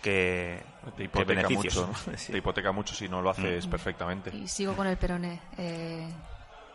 que, 0.00 0.62
Te 0.84 0.92
que 0.96 1.04
hipoteca 1.04 1.42
beneficios. 1.42 1.86
mucho. 1.88 2.10
¿no? 2.12 2.16
Sí. 2.16 2.32
Te 2.32 2.38
hipoteca 2.38 2.70
mucho 2.72 2.94
si 2.94 3.08
no 3.08 3.20
lo 3.20 3.30
haces 3.30 3.66
perfectamente. 3.66 4.30
Y 4.34 4.46
sigo 4.48 4.74
con 4.74 4.86
el 4.86 4.96
peroné. 4.96 5.40
Eh, 5.58 6.08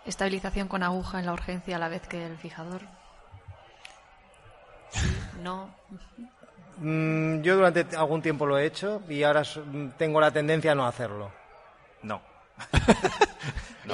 estabilización 0.05 0.67
con 0.67 0.83
aguja 0.83 1.17
en 1.19 1.25
la 1.27 1.33
urgencia 1.33 1.77
a 1.77 1.79
la 1.79 1.87
vez 1.87 2.05
que 2.07 2.25
el 2.25 2.37
fijador. 2.37 2.81
No. 5.41 5.73
Mm, 6.79 7.41
yo 7.41 7.55
durante 7.55 7.85
algún 7.95 8.21
tiempo 8.21 8.45
lo 8.45 8.57
he 8.57 8.65
hecho 8.65 9.01
y 9.09 9.23
ahora 9.23 9.41
mm, 9.43 9.89
tengo 9.97 10.19
la 10.21 10.31
tendencia 10.31 10.71
a 10.71 10.75
no 10.75 10.85
hacerlo. 10.87 11.31
No. 12.03 12.21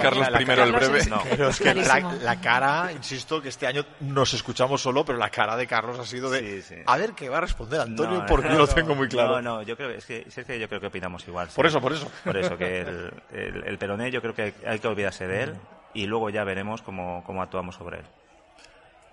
Carlos 0.02 0.30
la- 0.30 0.38
primero 0.38 0.64
el 0.64 0.72
breve. 0.74 1.00
es- 1.00 1.08
No. 1.08 1.22
Pero 1.30 1.50
es 1.50 1.60
que 1.60 1.74
la, 1.74 2.42
cara, 2.42 2.92
insisto, 2.92 3.42
que 3.42 3.50
este 3.50 3.66
año 3.68 3.86
nos 4.02 4.34
escuchamos 4.34 4.82
solo, 4.82 5.06
pero 5.06 5.18
la 5.18 5.30
cara 5.30 5.56
de 5.56 5.68
Carlos 5.68 5.98
ha 6.00 6.06
sido 6.06 6.30
de. 6.30 6.40
Sí, 6.40 6.62
sí. 6.62 6.76
A 6.86 6.98
ver 6.98 7.14
qué 7.14 7.30
va 7.30 7.38
a 7.38 7.42
responder 7.42 7.80
Antonio, 7.82 8.20
No, 8.20 8.26
porque 8.26 8.50
no, 8.50 8.58
lo 8.58 8.68
tengo 8.68 8.94
muy 8.96 9.08
claro. 9.08 9.42
No, 9.42 9.58
no, 9.58 9.62
yo 9.62 9.78
creo, 9.78 9.92
es 9.92 10.06
que, 10.06 10.26
es 10.28 10.46
que 10.46 10.60
yo 10.60 10.68
creo 10.68 10.82
que 10.82 10.88
opinamos 10.88 11.26
igual. 11.28 11.50
sí. 11.50 11.56
Por 11.56 11.66
eso, 11.66 11.80
por 11.80 11.94
eso. 11.94 12.12
Por 12.24 12.36
eso, 12.38 12.58
que 12.58 12.82
el, 12.82 13.14
el, 13.32 13.64
el 13.66 13.78
peroné 13.78 14.12
yo 14.12 14.22
creo 14.22 14.34
que 14.36 14.54
hay 14.68 14.80
que 14.80 14.88
olvidarse 14.88 15.28
de 15.28 15.44
él 15.44 15.56
y 15.94 16.08
luego 16.08 16.30
ya 16.30 16.44
veremos 16.44 16.82
cómo, 16.82 17.24
cómo 17.26 17.42
actuamos 17.42 17.76
sobre 17.76 18.00
él. 18.00 18.06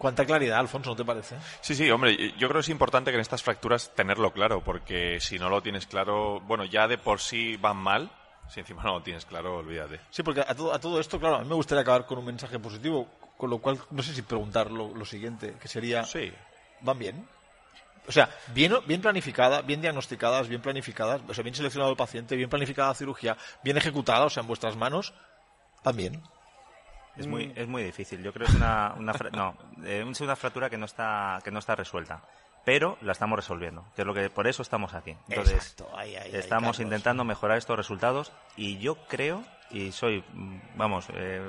Cuánta 0.03 0.27
claridad, 0.27 0.59
Alfonso, 0.59 0.91
¿no 0.91 0.97
te 0.97 1.05
parece? 1.05 1.37
Sí, 1.61 1.77
sí, 1.77 1.89
hombre, 1.89 2.33
yo 2.37 2.49
creo 2.49 2.55
que 2.55 2.65
es 2.65 2.69
importante 2.71 3.13
que 3.13 3.15
en 3.15 3.21
estas 3.21 3.41
fracturas 3.41 3.95
tenerlo 3.95 4.33
claro, 4.33 4.61
porque 4.61 5.21
si 5.21 5.39
no 5.39 5.49
lo 5.49 5.63
tienes 5.63 5.87
claro, 5.87 6.41
bueno, 6.41 6.65
ya 6.65 6.89
de 6.89 6.99
por 6.99 7.21
sí 7.21 7.57
van 7.57 7.77
mal, 7.77 8.11
si 8.49 8.59
encima 8.59 8.83
no 8.83 8.95
lo 8.95 9.03
tienes 9.05 9.25
claro, 9.25 9.59
olvídate. 9.59 10.01
Sí, 10.11 10.25
porque 10.25 10.41
a 10.41 10.57
todo, 10.57 10.75
a 10.75 10.81
todo 10.81 10.99
esto, 10.99 11.21
claro, 11.21 11.37
a 11.37 11.43
mí 11.43 11.49
me 11.49 11.55
gustaría 11.55 11.83
acabar 11.83 12.05
con 12.05 12.19
un 12.19 12.25
mensaje 12.25 12.59
positivo, 12.59 13.07
con 13.37 13.49
lo 13.49 13.59
cual 13.59 13.79
no 13.93 14.03
sé 14.03 14.13
si 14.13 14.23
preguntar 14.23 14.73
lo, 14.73 14.93
lo 14.93 15.05
siguiente, 15.05 15.55
que 15.61 15.69
sería, 15.69 16.03
Sí, 16.03 16.33
¿van 16.81 16.99
bien? 16.99 17.29
O 18.09 18.11
sea, 18.11 18.29
bien, 18.53 18.75
bien 18.89 19.01
planificada, 19.01 19.63
bien 19.63 19.81
diagnosticadas, 19.81 20.49
bien 20.49 20.63
planificadas, 20.63 21.21
o 21.29 21.33
sea, 21.33 21.45
bien 21.45 21.55
seleccionado 21.55 21.93
el 21.93 21.97
paciente, 21.97 22.35
bien 22.35 22.51
planificada 22.51 22.89
la 22.89 22.95
cirugía, 22.95 23.37
bien 23.63 23.77
ejecutada, 23.77 24.25
o 24.25 24.31
sea, 24.31 24.41
en 24.41 24.49
vuestras 24.49 24.75
manos, 24.75 25.15
van 25.85 25.97
bien. 25.97 26.23
Es 27.17 27.27
Mm. 27.27 27.31
muy, 27.31 27.53
es 27.55 27.69
muy 27.69 27.83
difícil. 27.83 28.23
Yo 28.23 28.33
creo 28.33 28.47
que 28.47 28.53
es 28.53 28.59
una, 28.59 28.95
una 28.97 29.13
fra- 29.15 29.31
no, 29.31 29.55
eh, 29.85 30.05
es 30.11 30.21
una 30.21 30.35
fractura 30.37 30.71
que 30.71 30.79
no 30.79 30.87
está, 30.87 31.39
que 31.45 31.51
no 31.51 31.59
está 31.59 31.75
resuelta. 31.75 32.23
Pero 32.65 32.97
la 33.01 33.11
estamos 33.13 33.37
resolviendo, 33.37 33.85
que 33.97 34.03
es 34.03 34.07
lo 34.07 34.15
que 34.15 34.31
por 34.31 34.47
eso 34.47 34.63
estamos 34.63 34.95
aquí. 34.95 35.17
Entonces, 35.29 35.55
Exacto, 35.57 35.91
ahí, 35.99 36.15
ahí, 36.15 36.31
ahí, 36.33 36.37
estamos 36.39 36.79
intentando 36.79 37.25
mejorar 37.25 37.59
estos 37.59 37.77
resultados 37.77 38.33
y 38.57 38.79
yo 38.79 38.95
creo 39.09 39.43
y 39.71 39.91
soy, 39.91 40.23
mm, 40.33 40.59
vamos, 40.77 41.09
eh, 41.13 41.43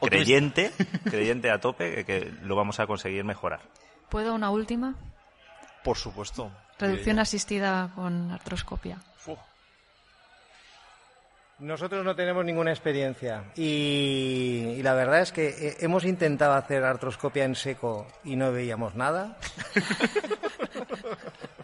creyente, 0.00 0.70
creyente 1.04 1.50
a 1.50 1.58
tope 1.58 1.94
que, 1.94 2.04
que 2.04 2.32
lo 2.42 2.54
vamos 2.54 2.80
a 2.80 2.86
conseguir 2.86 3.24
mejorar. 3.24 3.60
¿Puedo 4.10 4.34
una 4.34 4.50
última? 4.50 4.94
Por 5.82 5.96
supuesto. 5.96 6.50
Reducción 6.78 7.18
asistida 7.18 7.90
con 7.94 8.30
artroscopia. 8.30 8.98
fu. 9.16 9.36
Nosotros 11.62 12.04
no 12.04 12.16
tenemos 12.16 12.44
ninguna 12.44 12.72
experiencia 12.72 13.44
y, 13.54 14.74
y 14.76 14.82
la 14.82 14.94
verdad 14.94 15.20
es 15.20 15.30
que 15.30 15.48
eh, 15.48 15.76
hemos 15.78 16.04
intentado 16.04 16.54
hacer 16.54 16.82
artroscopia 16.82 17.44
en 17.44 17.54
seco 17.54 18.04
y 18.24 18.34
no 18.34 18.50
veíamos 18.52 18.96
nada. 18.96 19.38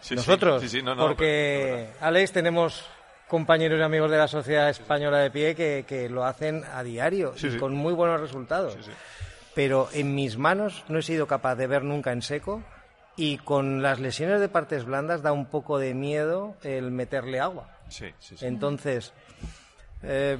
Sí, 0.01 0.15
Nosotros, 0.15 0.61
sí, 0.61 0.69
sí, 0.69 0.81
no, 0.81 0.95
no, 0.95 1.05
porque 1.05 1.89
Alex 1.99 2.31
tenemos 2.31 2.85
compañeros 3.27 3.77
y 3.77 3.83
amigos 3.83 4.09
de 4.09 4.17
la 4.17 4.29
Sociedad 4.29 4.69
Española 4.69 5.17
de 5.17 5.29
Pie 5.29 5.55
que, 5.55 5.83
que 5.85 6.07
lo 6.07 6.23
hacen 6.23 6.63
a 6.73 6.83
diario 6.83 7.33
y 7.37 7.57
con 7.57 7.75
muy 7.75 7.93
buenos 7.93 8.21
resultados. 8.21 8.77
Pero 9.53 9.89
en 9.91 10.15
mis 10.15 10.37
manos 10.37 10.85
no 10.87 10.99
he 10.99 11.01
sido 11.01 11.27
capaz 11.27 11.55
de 11.55 11.67
ver 11.67 11.83
nunca 11.83 12.13
en 12.13 12.21
seco 12.21 12.63
y 13.17 13.39
con 13.39 13.81
las 13.81 13.99
lesiones 13.99 14.39
de 14.39 14.47
partes 14.47 14.85
blandas 14.85 15.21
da 15.21 15.33
un 15.33 15.47
poco 15.47 15.77
de 15.79 15.93
miedo 15.93 16.55
el 16.63 16.91
meterle 16.91 17.41
agua. 17.41 17.69
Sí, 17.89 18.13
sí, 18.19 18.37
sí. 18.37 18.45
Entonces, 18.45 19.11
eh, 20.03 20.37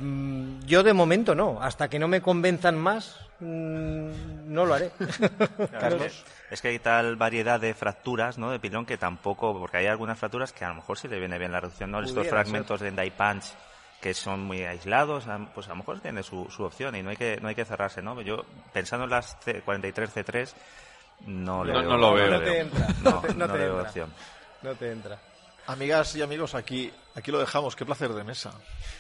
yo 0.66 0.84
de 0.84 0.94
momento 0.94 1.36
no. 1.36 1.62
Hasta 1.62 1.90
que 1.90 2.00
no 2.00 2.08
me 2.08 2.22
convenzan 2.22 2.78
más, 2.78 3.18
mm, 3.40 4.52
no 4.54 4.66
lo 4.66 4.74
haré. 4.74 4.92
Carlos. 5.72 6.24
Es 6.50 6.62
que 6.62 6.70
hay 6.70 6.80
tal 6.80 7.16
variedad 7.16 7.60
de 7.60 7.74
fracturas, 7.74 8.38
¿no? 8.38 8.50
De 8.52 8.60
pilón 8.60 8.86
que 8.86 8.98
tampoco, 8.98 9.58
porque 9.60 9.78
hay 9.78 9.86
algunas 9.88 10.18
fracturas 10.18 10.52
que 10.54 10.66
a 10.66 10.70
lo 10.70 10.76
mejor 10.76 10.98
sí 10.98 11.08
le 11.08 11.20
viene 11.20 11.38
bien 11.38 11.52
la 11.52 11.60
reducción, 11.60 11.92
¿no? 11.92 12.02
Estos 12.02 12.28
fragmentos 12.28 12.80
de 12.82 12.88
endai 12.90 13.12
punch 13.12 13.46
que 14.02 14.14
son 14.14 14.44
muy 14.46 14.64
aislados, 14.64 15.26
pues 15.54 15.68
a 15.68 15.72
lo 15.72 15.76
mejor 15.76 16.00
tiene 16.00 16.24
su, 16.24 16.50
su 16.50 16.64
opción 16.64 16.96
y 16.96 17.04
no 17.04 17.10
hay 17.10 17.18
que 17.18 17.38
no 17.42 17.50
hay 17.50 17.56
que 17.56 17.66
cerrarse, 17.66 18.02
¿no? 18.02 18.20
Yo 18.22 18.46
pensando 18.72 19.04
en 19.04 19.10
las 19.12 19.38
C- 19.44 19.62
43 19.62 20.16
C3 20.16 20.54
no 21.28 21.66
le 21.66 21.74
No- 21.74 21.80
veo, 21.82 21.90
no 21.90 21.98
lo 21.98 22.14
veo. 22.14 22.32
No 22.32 22.40
te 22.40 22.60
entra, 22.62 22.88
No, 23.04 23.12
no 23.12 23.22
te- 23.22 23.34
no 23.34 23.48
no 23.48 23.54
te 23.54 23.60
le 23.60 23.66
veo 23.66 23.74
entra. 23.74 23.88
opción. 23.90 24.14
No 24.62 24.76
te 24.76 24.92
entra. 24.92 25.20
Amigas 25.68 26.16
y 26.16 26.22
amigos, 26.22 26.56
aquí, 26.56 26.92
aquí 27.20 27.32
lo 27.32 27.40
dejamos. 27.40 27.76
Qué 27.76 27.86
placer 27.86 28.14
de 28.14 28.24
mesa. 28.24 28.52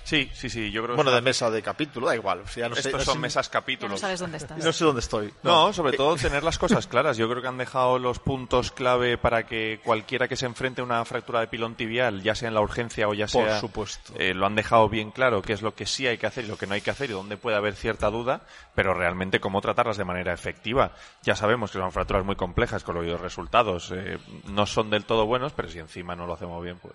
Sí, 0.03 0.29
sí, 0.33 0.49
sí, 0.49 0.71
yo 0.71 0.81
creo 0.83 0.95
que 0.95 0.97
Bueno, 1.03 1.11
de 1.11 1.21
mesa 1.21 1.49
de 1.49 1.61
capítulo, 1.61 2.07
da 2.07 2.15
igual. 2.15 2.39
O 2.41 2.47
sea, 2.47 2.69
no 2.69 2.75
sé, 2.75 2.81
estos 2.89 3.05
no 3.05 3.13
son 3.13 3.21
mesas 3.21 3.47
Ya 3.47 3.49
no 3.49 3.53
capítulos. 3.61 3.99
sabes 3.99 4.19
dónde 4.19 4.37
estás. 4.37 4.63
No 4.63 4.71
sé 4.71 4.85
dónde 4.85 5.01
estoy. 5.01 5.33
No, 5.43 5.73
sobre 5.73 5.97
todo 5.97 6.15
tener 6.21 6.43
las 6.43 6.57
cosas 6.57 6.87
claras. 6.87 7.17
Yo 7.17 7.29
creo 7.29 7.41
que 7.41 7.47
han 7.47 7.57
dejado 7.57 7.99
los 7.99 8.19
puntos 8.19 8.71
clave 8.71 9.17
para 9.17 9.45
que 9.45 9.79
cualquiera 9.83 10.27
que 10.27 10.35
se 10.35 10.45
enfrente 10.45 10.81
a 10.81 10.83
una 10.83 11.03
fractura 11.05 11.39
de 11.41 11.47
pilón 11.47 11.75
tibial, 11.75 12.21
ya 12.21 12.35
sea 12.35 12.47
en 12.47 12.53
la 12.53 12.61
urgencia 12.61 13.07
o 13.07 13.13
ya 13.13 13.27
Por 13.27 13.45
sea... 13.45 13.59
supuesto. 13.59 14.13
eh, 14.17 14.33
lo 14.33 14.45
han 14.45 14.55
dejado 14.55 14.87
bien 14.89 15.11
claro 15.11 15.41
qué 15.41 15.53
es 15.53 15.61
lo 15.61 15.75
que 15.75 15.85
sí 15.85 16.07
hay 16.07 16.17
que 16.17 16.27
hacer 16.27 16.45
y 16.45 16.47
lo 16.47 16.57
que 16.57 16.67
no 16.67 16.73
hay 16.75 16.81
que 16.81 16.91
hacer 16.91 17.09
y 17.09 17.13
dónde 17.13 17.37
puede 17.37 17.57
haber 17.57 17.75
cierta 17.75 18.09
duda, 18.09 18.41
pero 18.75 18.93
realmente 18.93 19.39
cómo 19.39 19.61
tratarlas 19.61 19.97
de 19.97 20.05
manera 20.05 20.33
efectiva. 20.33 20.91
Ya 21.23 21.35
sabemos 21.35 21.71
que 21.71 21.79
son 21.79 21.91
fracturas 21.91 22.23
muy 22.25 22.35
complejas 22.35 22.83
con 22.83 22.95
los 22.95 23.21
resultados 23.21 23.91
eh, 23.95 24.17
no 24.45 24.65
son 24.65 24.89
del 24.89 25.05
todo 25.05 25.25
buenos, 25.25 25.53
pero 25.53 25.69
si 25.69 25.79
encima 25.79 26.15
no 26.15 26.25
lo 26.25 26.33
hacemos 26.33 26.63
bien, 26.63 26.77
pues... 26.79 26.93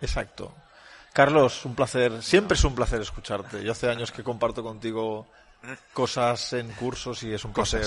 Exacto. 0.00 0.52
Carlos, 1.12 1.64
un 1.64 1.74
placer. 1.74 2.22
Siempre 2.22 2.56
es 2.56 2.64
un 2.64 2.74
placer 2.74 3.00
escucharte. 3.00 3.62
Yo 3.64 3.72
hace 3.72 3.88
años 3.90 4.12
que 4.12 4.22
comparto 4.22 4.62
contigo 4.62 5.26
cosas 5.92 6.52
en 6.52 6.70
cursos 6.72 7.22
y 7.22 7.32
es 7.32 7.44
un 7.44 7.52
placer. 7.52 7.86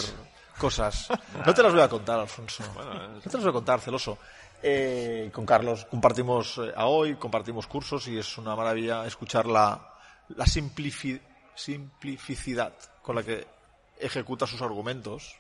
Cosas. 0.57 1.07
No 1.45 1.53
te 1.53 1.63
las 1.63 1.71
voy 1.71 1.81
a 1.81 1.87
contar, 1.87 2.19
Alfonso. 2.19 2.63
No 2.75 3.19
te 3.21 3.29
las 3.31 3.41
voy 3.41 3.49
a 3.49 3.53
contar, 3.53 3.79
celoso. 3.79 4.17
Eh, 4.61 5.29
con 5.33 5.45
Carlos 5.45 5.85
compartimos 5.89 6.57
eh, 6.57 6.73
a 6.75 6.87
hoy, 6.87 7.15
compartimos 7.15 7.65
cursos 7.67 8.05
y 8.09 8.17
es 8.17 8.37
una 8.37 8.57
maravilla 8.57 9.05
escuchar 9.05 9.45
la, 9.45 9.93
la 10.29 10.43
simplifi- 10.45 11.21
simplificidad 11.55 12.73
con 13.01 13.15
la 13.15 13.23
que 13.23 13.47
ejecuta 13.99 14.45
sus 14.47 14.61
argumentos. 14.61 15.35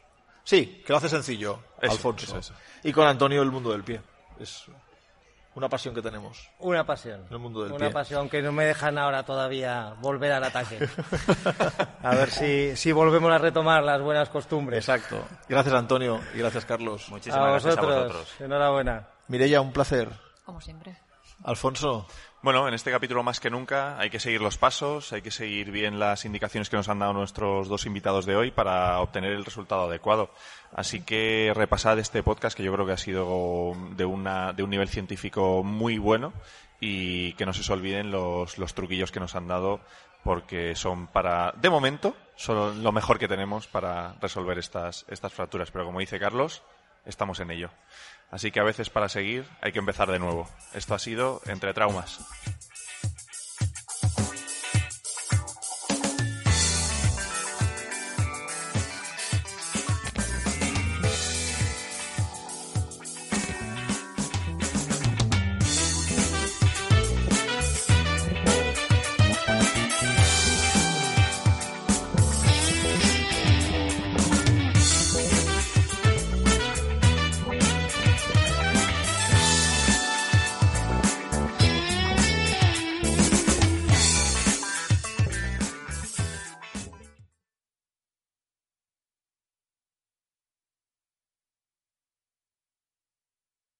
Sí, 0.45 0.81
que 0.85 0.93
lo 0.93 0.97
hace 0.97 1.09
sencillo, 1.09 1.59
Eso, 1.81 1.91
Alfonso. 1.91 2.25
eso, 2.25 2.37
eso. 2.37 2.53
Y 2.83 2.93
con 2.93 3.05
Antonio 3.07 3.41
el 3.41 3.51
mundo 3.51 3.71
del 3.71 3.83
pie. 3.83 3.99
Es 4.39 4.63
una 5.59 5.69
pasión 5.69 5.93
que 5.93 6.01
tenemos. 6.01 6.49
Una 6.59 6.85
pasión. 6.85 7.25
El 7.29 7.37
mundo 7.39 7.63
del 7.63 7.71
Una 7.73 7.85
pie. 7.87 7.93
pasión, 7.93 8.19
aunque 8.21 8.41
no 8.41 8.51
me 8.51 8.65
dejan 8.65 8.97
ahora 8.97 9.23
todavía 9.23 9.93
volver 10.01 10.31
al 10.31 10.43
ataque. 10.43 10.79
A 12.03 12.15
ver 12.15 12.29
si, 12.31 12.75
si 12.75 12.91
volvemos 12.91 13.31
a 13.31 13.37
retomar 13.37 13.83
las 13.83 14.01
buenas 14.01 14.29
costumbres. 14.29 14.79
Exacto. 14.79 15.21
Gracias, 15.47 15.75
Antonio, 15.75 16.19
y 16.33 16.37
gracias, 16.39 16.65
Carlos. 16.65 17.09
Muchísimas 17.09 17.39
a 17.45 17.51
gracias 17.51 17.75
vosotros. 17.75 17.95
a 17.95 18.03
vosotros. 18.07 18.35
Enhorabuena. 18.41 19.07
Mireia, 19.27 19.61
un 19.61 19.71
placer. 19.73 20.09
como 20.45 20.61
siempre. 20.61 20.97
Alfonso. 21.43 22.05
Bueno, 22.41 22.67
en 22.67 22.73
este 22.73 22.91
capítulo 22.91 23.23
más 23.23 23.39
que 23.39 23.49
nunca 23.49 23.99
hay 23.99 24.09
que 24.09 24.19
seguir 24.19 24.41
los 24.41 24.57
pasos, 24.57 25.13
hay 25.13 25.21
que 25.21 25.31
seguir 25.31 25.71
bien 25.71 25.99
las 25.99 26.25
indicaciones 26.25 26.69
que 26.69 26.77
nos 26.77 26.89
han 26.89 26.99
dado 26.99 27.13
nuestros 27.13 27.67
dos 27.67 27.85
invitados 27.85 28.25
de 28.25 28.35
hoy 28.35 28.51
para 28.51 28.99
obtener 28.99 29.31
el 29.33 29.45
resultado 29.45 29.83
adecuado. 29.83 30.31
Así 30.73 31.01
que 31.01 31.51
repasad 31.55 31.99
este 31.99 32.23
podcast 32.23 32.55
que 32.55 32.63
yo 32.63 32.73
creo 32.73 32.85
que 32.85 32.93
ha 32.93 32.97
sido 32.97 33.73
de, 33.95 34.05
una, 34.05 34.53
de 34.53 34.63
un 34.63 34.69
nivel 34.69 34.89
científico 34.89 35.63
muy 35.63 35.97
bueno 35.97 36.33
y 36.79 37.33
que 37.33 37.45
no 37.45 37.53
se 37.53 37.71
olviden 37.71 38.11
los, 38.11 38.57
los 38.57 38.73
truquillos 38.73 39.11
que 39.11 39.19
nos 39.19 39.35
han 39.35 39.47
dado 39.47 39.81
porque 40.23 40.75
son 40.75 41.07
para, 41.07 41.53
de 41.53 41.69
momento, 41.69 42.15
son 42.35 42.83
lo 42.83 42.91
mejor 42.91 43.19
que 43.19 43.27
tenemos 43.27 43.67
para 43.67 44.13
resolver 44.21 44.57
estas, 44.59 45.05
estas 45.09 45.33
fracturas. 45.33 45.71
Pero 45.71 45.85
como 45.85 45.99
dice 45.99 46.19
Carlos, 46.19 46.63
estamos 47.09 47.39
en 47.39 47.51
ello. 47.51 47.69
Así 48.31 48.51
que 48.51 48.59
a 48.59 48.63
veces 48.63 48.89
para 48.89 49.09
seguir 49.09 49.45
hay 49.61 49.71
que 49.71 49.79
empezar 49.79 50.11
de 50.11 50.19
nuevo. 50.19 50.47
Esto 50.73 50.95
ha 50.95 50.99
sido 50.99 51.41
Entre 51.45 51.73
Traumas. 51.73 52.19